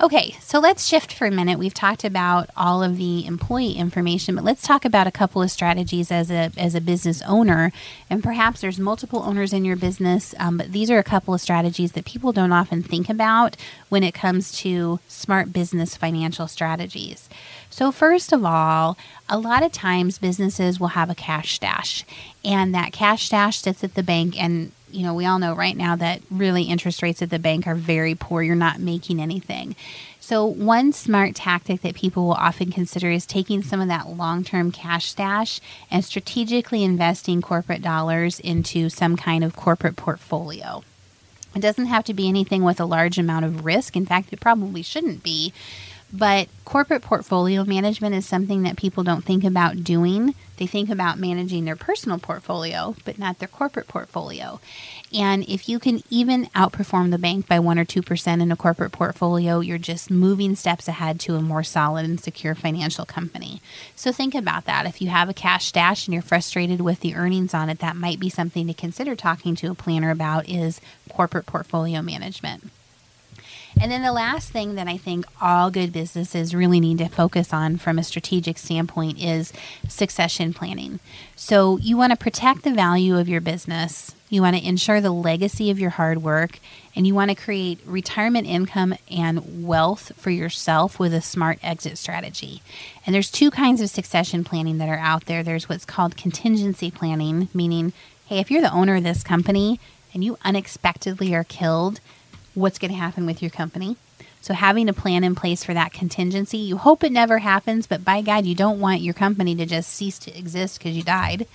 Okay, 0.00 0.34
so 0.40 0.58
let's 0.58 0.84
shift 0.84 1.12
for 1.12 1.26
a 1.26 1.30
minute. 1.30 1.56
We've 1.56 1.72
talked 1.72 2.02
about 2.02 2.50
all 2.56 2.82
of 2.82 2.96
the 2.96 3.24
employee 3.26 3.74
information, 3.74 4.34
but 4.34 4.42
let's 4.42 4.62
talk 4.62 4.84
about 4.84 5.06
a 5.06 5.12
couple 5.12 5.40
of 5.40 5.52
strategies 5.52 6.10
as 6.10 6.32
a 6.32 6.50
as 6.56 6.74
a 6.74 6.80
business 6.80 7.22
owner. 7.22 7.70
And 8.10 8.22
perhaps 8.22 8.60
there's 8.60 8.80
multiple 8.80 9.22
owners 9.22 9.52
in 9.52 9.64
your 9.64 9.76
business, 9.76 10.34
um, 10.40 10.58
but 10.58 10.72
these 10.72 10.90
are 10.90 10.98
a 10.98 11.04
couple 11.04 11.32
of 11.32 11.40
strategies 11.40 11.92
that 11.92 12.04
people 12.04 12.32
don't 12.32 12.52
often 12.52 12.82
think 12.82 13.08
about 13.08 13.56
when 13.88 14.02
it 14.02 14.14
comes 14.14 14.50
to 14.60 14.98
smart 15.06 15.52
business 15.52 15.96
financial 15.96 16.48
strategies. 16.48 17.28
So, 17.70 17.92
first 17.92 18.32
of 18.32 18.44
all, 18.44 18.98
a 19.28 19.38
lot 19.38 19.62
of 19.62 19.70
times 19.70 20.18
businesses 20.18 20.80
will 20.80 20.88
have 20.88 21.08
a 21.08 21.14
cash 21.14 21.54
stash, 21.54 22.04
and 22.44 22.74
that 22.74 22.92
cash 22.92 23.26
stash 23.26 23.60
sits 23.60 23.84
at 23.84 23.94
the 23.94 24.02
bank 24.02 24.40
and 24.42 24.72
you 24.94 25.02
know, 25.02 25.14
we 25.14 25.26
all 25.26 25.38
know 25.38 25.54
right 25.54 25.76
now 25.76 25.96
that 25.96 26.22
really 26.30 26.64
interest 26.64 27.02
rates 27.02 27.20
at 27.20 27.30
the 27.30 27.38
bank 27.38 27.66
are 27.66 27.74
very 27.74 28.14
poor. 28.14 28.42
You're 28.42 28.54
not 28.54 28.78
making 28.78 29.20
anything. 29.20 29.76
So, 30.20 30.46
one 30.46 30.92
smart 30.92 31.34
tactic 31.34 31.82
that 31.82 31.94
people 31.94 32.24
will 32.24 32.32
often 32.32 32.72
consider 32.72 33.10
is 33.10 33.26
taking 33.26 33.62
some 33.62 33.80
of 33.80 33.88
that 33.88 34.08
long 34.08 34.42
term 34.42 34.72
cash 34.72 35.10
stash 35.10 35.60
and 35.90 36.04
strategically 36.04 36.82
investing 36.82 37.42
corporate 37.42 37.82
dollars 37.82 38.40
into 38.40 38.88
some 38.88 39.16
kind 39.16 39.44
of 39.44 39.54
corporate 39.54 39.96
portfolio. 39.96 40.82
It 41.54 41.60
doesn't 41.60 41.86
have 41.86 42.04
to 42.04 42.14
be 42.14 42.28
anything 42.28 42.64
with 42.64 42.80
a 42.80 42.84
large 42.84 43.18
amount 43.18 43.44
of 43.44 43.64
risk. 43.64 43.96
In 43.96 44.06
fact, 44.06 44.32
it 44.32 44.40
probably 44.40 44.82
shouldn't 44.82 45.22
be. 45.22 45.52
But 46.16 46.46
corporate 46.64 47.02
portfolio 47.02 47.64
management 47.64 48.14
is 48.14 48.24
something 48.24 48.62
that 48.62 48.76
people 48.76 49.02
don't 49.02 49.24
think 49.24 49.42
about 49.42 49.82
doing. 49.82 50.36
They 50.58 50.66
think 50.68 50.88
about 50.88 51.18
managing 51.18 51.64
their 51.64 51.74
personal 51.74 52.20
portfolio, 52.20 52.94
but 53.04 53.18
not 53.18 53.40
their 53.40 53.48
corporate 53.48 53.88
portfolio. 53.88 54.60
And 55.12 55.42
if 55.48 55.68
you 55.68 55.80
can 55.80 56.04
even 56.10 56.46
outperform 56.54 57.10
the 57.10 57.18
bank 57.18 57.48
by 57.48 57.58
1 57.58 57.80
or 57.80 57.84
2% 57.84 58.40
in 58.40 58.52
a 58.52 58.56
corporate 58.56 58.92
portfolio, 58.92 59.58
you're 59.58 59.76
just 59.76 60.08
moving 60.08 60.54
steps 60.54 60.86
ahead 60.86 61.18
to 61.20 61.34
a 61.34 61.42
more 61.42 61.64
solid 61.64 62.04
and 62.04 62.20
secure 62.20 62.54
financial 62.54 63.04
company. 63.04 63.60
So 63.96 64.12
think 64.12 64.36
about 64.36 64.66
that. 64.66 64.86
If 64.86 65.02
you 65.02 65.08
have 65.08 65.28
a 65.28 65.34
cash 65.34 65.64
stash 65.64 66.06
and 66.06 66.14
you're 66.14 66.22
frustrated 66.22 66.80
with 66.80 67.00
the 67.00 67.16
earnings 67.16 67.54
on 67.54 67.68
it, 67.68 67.80
that 67.80 67.96
might 67.96 68.20
be 68.20 68.28
something 68.28 68.68
to 68.68 68.74
consider 68.74 69.16
talking 69.16 69.56
to 69.56 69.72
a 69.72 69.74
planner 69.74 70.12
about 70.12 70.48
is 70.48 70.80
corporate 71.08 71.46
portfolio 71.46 72.02
management. 72.02 72.70
And 73.80 73.90
then 73.90 74.02
the 74.02 74.12
last 74.12 74.50
thing 74.50 74.76
that 74.76 74.88
I 74.88 74.96
think 74.96 75.26
all 75.40 75.70
good 75.70 75.92
businesses 75.92 76.54
really 76.54 76.80
need 76.80 76.98
to 76.98 77.08
focus 77.08 77.52
on 77.52 77.76
from 77.76 77.98
a 77.98 78.04
strategic 78.04 78.56
standpoint 78.58 79.20
is 79.20 79.52
succession 79.88 80.54
planning. 80.54 81.00
So 81.36 81.78
you 81.78 81.96
want 81.96 82.12
to 82.12 82.16
protect 82.16 82.62
the 82.62 82.72
value 82.72 83.18
of 83.18 83.28
your 83.28 83.40
business, 83.40 84.14
you 84.30 84.42
want 84.42 84.56
to 84.56 84.66
ensure 84.66 85.00
the 85.00 85.10
legacy 85.10 85.70
of 85.70 85.78
your 85.78 85.90
hard 85.90 86.22
work, 86.22 86.58
and 86.96 87.06
you 87.06 87.14
want 87.14 87.30
to 87.30 87.34
create 87.34 87.78
retirement 87.84 88.46
income 88.46 88.94
and 89.10 89.66
wealth 89.66 90.12
for 90.16 90.30
yourself 90.30 90.98
with 90.98 91.12
a 91.12 91.20
smart 91.20 91.58
exit 91.62 91.98
strategy. 91.98 92.62
And 93.04 93.14
there's 93.14 93.30
two 93.30 93.50
kinds 93.50 93.80
of 93.80 93.90
succession 93.90 94.44
planning 94.44 94.78
that 94.78 94.88
are 94.88 94.98
out 94.98 95.26
there. 95.26 95.42
There's 95.42 95.68
what's 95.68 95.84
called 95.84 96.16
contingency 96.16 96.90
planning, 96.90 97.48
meaning, 97.52 97.92
hey, 98.26 98.38
if 98.38 98.50
you're 98.50 98.62
the 98.62 98.72
owner 98.72 98.96
of 98.96 99.04
this 99.04 99.22
company 99.22 99.78
and 100.12 100.24
you 100.24 100.38
unexpectedly 100.44 101.34
are 101.34 101.44
killed, 101.44 102.00
what's 102.54 102.78
going 102.78 102.90
to 102.90 102.96
happen 102.96 103.26
with 103.26 103.42
your 103.42 103.50
company. 103.50 103.96
So, 104.44 104.52
having 104.52 104.90
a 104.90 104.92
plan 104.92 105.24
in 105.24 105.34
place 105.34 105.64
for 105.64 105.72
that 105.72 105.94
contingency, 105.94 106.58
you 106.58 106.76
hope 106.76 107.02
it 107.02 107.12
never 107.12 107.38
happens, 107.38 107.86
but 107.86 108.04
by 108.04 108.20
God, 108.20 108.44
you 108.44 108.54
don't 108.54 108.78
want 108.78 109.00
your 109.00 109.14
company 109.14 109.54
to 109.54 109.64
just 109.64 109.88
cease 109.88 110.18
to 110.18 110.38
exist 110.38 110.78
because 110.78 110.94
you 110.94 111.02
died. 111.02 111.46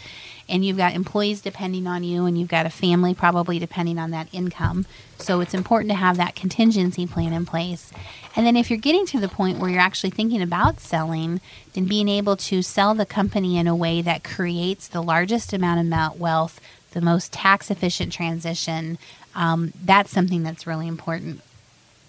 And 0.48 0.66
you've 0.66 0.78
got 0.78 0.96
employees 0.96 1.42
depending 1.42 1.86
on 1.86 2.04
you, 2.04 2.26
and 2.26 2.36
you've 2.36 2.50
got 2.50 2.66
a 2.66 2.72
family 2.72 3.14
probably 3.14 3.60
depending 3.60 4.00
on 4.00 4.10
that 4.10 4.28
income. 4.34 4.88
So, 5.20 5.40
it's 5.40 5.54
important 5.54 5.92
to 5.92 5.98
have 5.98 6.18
that 6.18 6.34
contingency 6.34 7.06
plan 7.06 7.32
in 7.32 7.46
place. 7.46 7.92
And 8.36 8.44
then, 8.44 8.56
if 8.56 8.72
you're 8.72 8.80
getting 8.80 9.06
to 9.06 9.20
the 9.20 9.30
point 9.30 9.60
where 9.60 9.70
you're 9.70 9.80
actually 9.80 10.10
thinking 10.10 10.42
about 10.42 10.80
selling, 10.80 11.42
then 11.74 11.86
being 11.86 12.10
able 12.10 12.38
to 12.38 12.64
sell 12.64 12.96
the 12.96 13.06
company 13.06 13.60
in 13.60 13.68
a 13.68 13.76
way 13.76 14.02
that 14.02 14.24
creates 14.24 14.88
the 14.88 15.04
largest 15.04 15.54
amount 15.54 15.94
of 15.94 16.20
wealth, 16.20 16.60
the 16.94 17.02
most 17.02 17.32
tax 17.32 17.70
efficient 17.70 18.12
transition, 18.12 18.98
um, 19.40 19.72
that's 19.86 20.12
something 20.12 20.44
that's 20.44 20.68
really 20.68 20.88
important. 20.88 21.40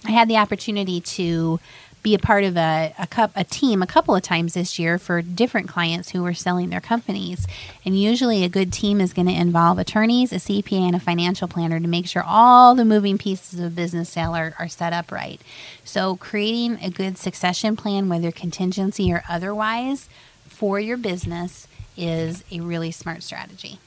I 0.05 0.11
had 0.11 0.29
the 0.29 0.37
opportunity 0.37 1.01
to 1.01 1.61
be 2.03 2.15
a 2.15 2.19
part 2.19 2.43
of 2.43 2.57
a, 2.57 2.93
a, 2.99 3.07
cup, 3.07 3.31
a 3.37 3.45
team 3.45 3.83
a 3.83 3.87
couple 3.87 4.17
of 4.17 4.23
times 4.23 4.55
this 4.55 4.79
year 4.79 4.99
for 4.99 5.23
different 5.23 5.69
clients 5.69 6.11
who 6.11 6.23
were 6.23 6.35
selling 6.35 6.71
their 6.71 6.81
companies. 6.81 7.47
And 7.85 7.97
usually, 7.97 8.43
a 8.43 8.49
good 8.49 8.73
team 8.73 9.01
is 9.01 9.13
going 9.13 9.29
to 9.29 9.35
involve 9.35 9.79
attorneys, 9.79 10.33
a 10.33 10.37
CPA, 10.37 10.81
and 10.81 10.97
a 10.97 11.01
financial 11.01 11.47
planner 11.47 11.79
to 11.79 11.87
make 11.87 12.09
sure 12.09 12.25
all 12.27 12.75
the 12.75 12.85
moving 12.85 13.17
pieces 13.17 13.61
of 13.61 13.67
a 13.67 13.71
business 13.71 14.09
sale 14.09 14.35
are, 14.35 14.55
are 14.59 14.69
set 14.69 14.93
up 14.93 15.13
right. 15.13 15.41
So, 15.85 16.17
creating 16.17 16.79
a 16.83 16.91
good 16.91 17.17
succession 17.17 17.77
plan, 17.77 18.09
whether 18.09 18.33
contingency 18.33 19.13
or 19.13 19.23
otherwise, 19.29 20.09
for 20.47 20.81
your 20.81 20.97
business 20.97 21.69
is 21.97 22.43
a 22.51 22.61
really 22.61 22.91
smart 22.91 23.23
strategy. 23.23 23.79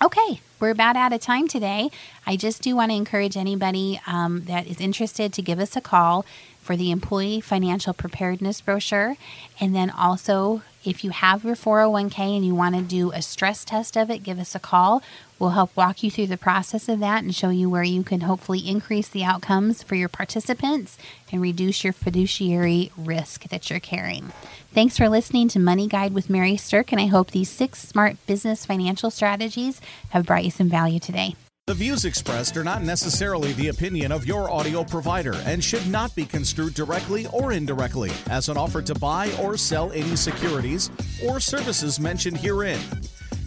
Okay, 0.00 0.40
we're 0.58 0.70
about 0.70 0.96
out 0.96 1.12
of 1.12 1.20
time 1.20 1.48
today. 1.48 1.90
I 2.26 2.36
just 2.36 2.62
do 2.62 2.74
want 2.74 2.90
to 2.90 2.96
encourage 2.96 3.36
anybody 3.36 4.00
um, 4.06 4.44
that 4.44 4.66
is 4.66 4.80
interested 4.80 5.32
to 5.34 5.42
give 5.42 5.58
us 5.58 5.76
a 5.76 5.82
call 5.82 6.24
for 6.60 6.76
the 6.76 6.90
employee 6.90 7.40
financial 7.40 7.92
preparedness 7.92 8.60
brochure. 8.62 9.16
And 9.60 9.74
then 9.74 9.90
also, 9.90 10.62
if 10.84 11.04
you 11.04 11.10
have 11.10 11.44
your 11.44 11.56
401k 11.56 12.18
and 12.36 12.46
you 12.46 12.54
want 12.54 12.74
to 12.74 12.82
do 12.82 13.12
a 13.12 13.20
stress 13.20 13.64
test 13.64 13.96
of 13.96 14.10
it, 14.10 14.22
give 14.22 14.38
us 14.38 14.54
a 14.54 14.60
call. 14.60 15.02
We'll 15.42 15.50
help 15.50 15.76
walk 15.76 16.04
you 16.04 16.10
through 16.12 16.28
the 16.28 16.36
process 16.36 16.88
of 16.88 17.00
that 17.00 17.24
and 17.24 17.34
show 17.34 17.48
you 17.48 17.68
where 17.68 17.82
you 17.82 18.04
can 18.04 18.20
hopefully 18.20 18.60
increase 18.60 19.08
the 19.08 19.24
outcomes 19.24 19.82
for 19.82 19.96
your 19.96 20.08
participants 20.08 20.96
and 21.32 21.42
reduce 21.42 21.82
your 21.82 21.92
fiduciary 21.92 22.92
risk 22.96 23.48
that 23.48 23.68
you're 23.68 23.80
carrying. 23.80 24.30
Thanks 24.72 24.96
for 24.96 25.08
listening 25.08 25.48
to 25.48 25.58
Money 25.58 25.88
Guide 25.88 26.14
with 26.14 26.30
Mary 26.30 26.52
Sterk, 26.52 26.92
and 26.92 27.00
I 27.00 27.06
hope 27.06 27.32
these 27.32 27.50
six 27.50 27.80
smart 27.80 28.24
business 28.28 28.64
financial 28.64 29.10
strategies 29.10 29.80
have 30.10 30.26
brought 30.26 30.44
you 30.44 30.52
some 30.52 30.68
value 30.68 31.00
today. 31.00 31.34
The 31.66 31.74
views 31.74 32.04
expressed 32.04 32.56
are 32.56 32.64
not 32.64 32.82
necessarily 32.82 33.52
the 33.54 33.68
opinion 33.68 34.12
of 34.12 34.24
your 34.24 34.48
audio 34.48 34.84
provider 34.84 35.34
and 35.44 35.62
should 35.62 35.88
not 35.88 36.14
be 36.14 36.24
construed 36.24 36.74
directly 36.74 37.26
or 37.32 37.52
indirectly 37.52 38.12
as 38.30 38.48
an 38.48 38.56
offer 38.56 38.80
to 38.82 38.94
buy 38.94 39.32
or 39.40 39.56
sell 39.56 39.90
any 39.90 40.14
securities 40.14 40.90
or 41.24 41.40
services 41.40 41.98
mentioned 41.98 42.36
herein. 42.36 42.80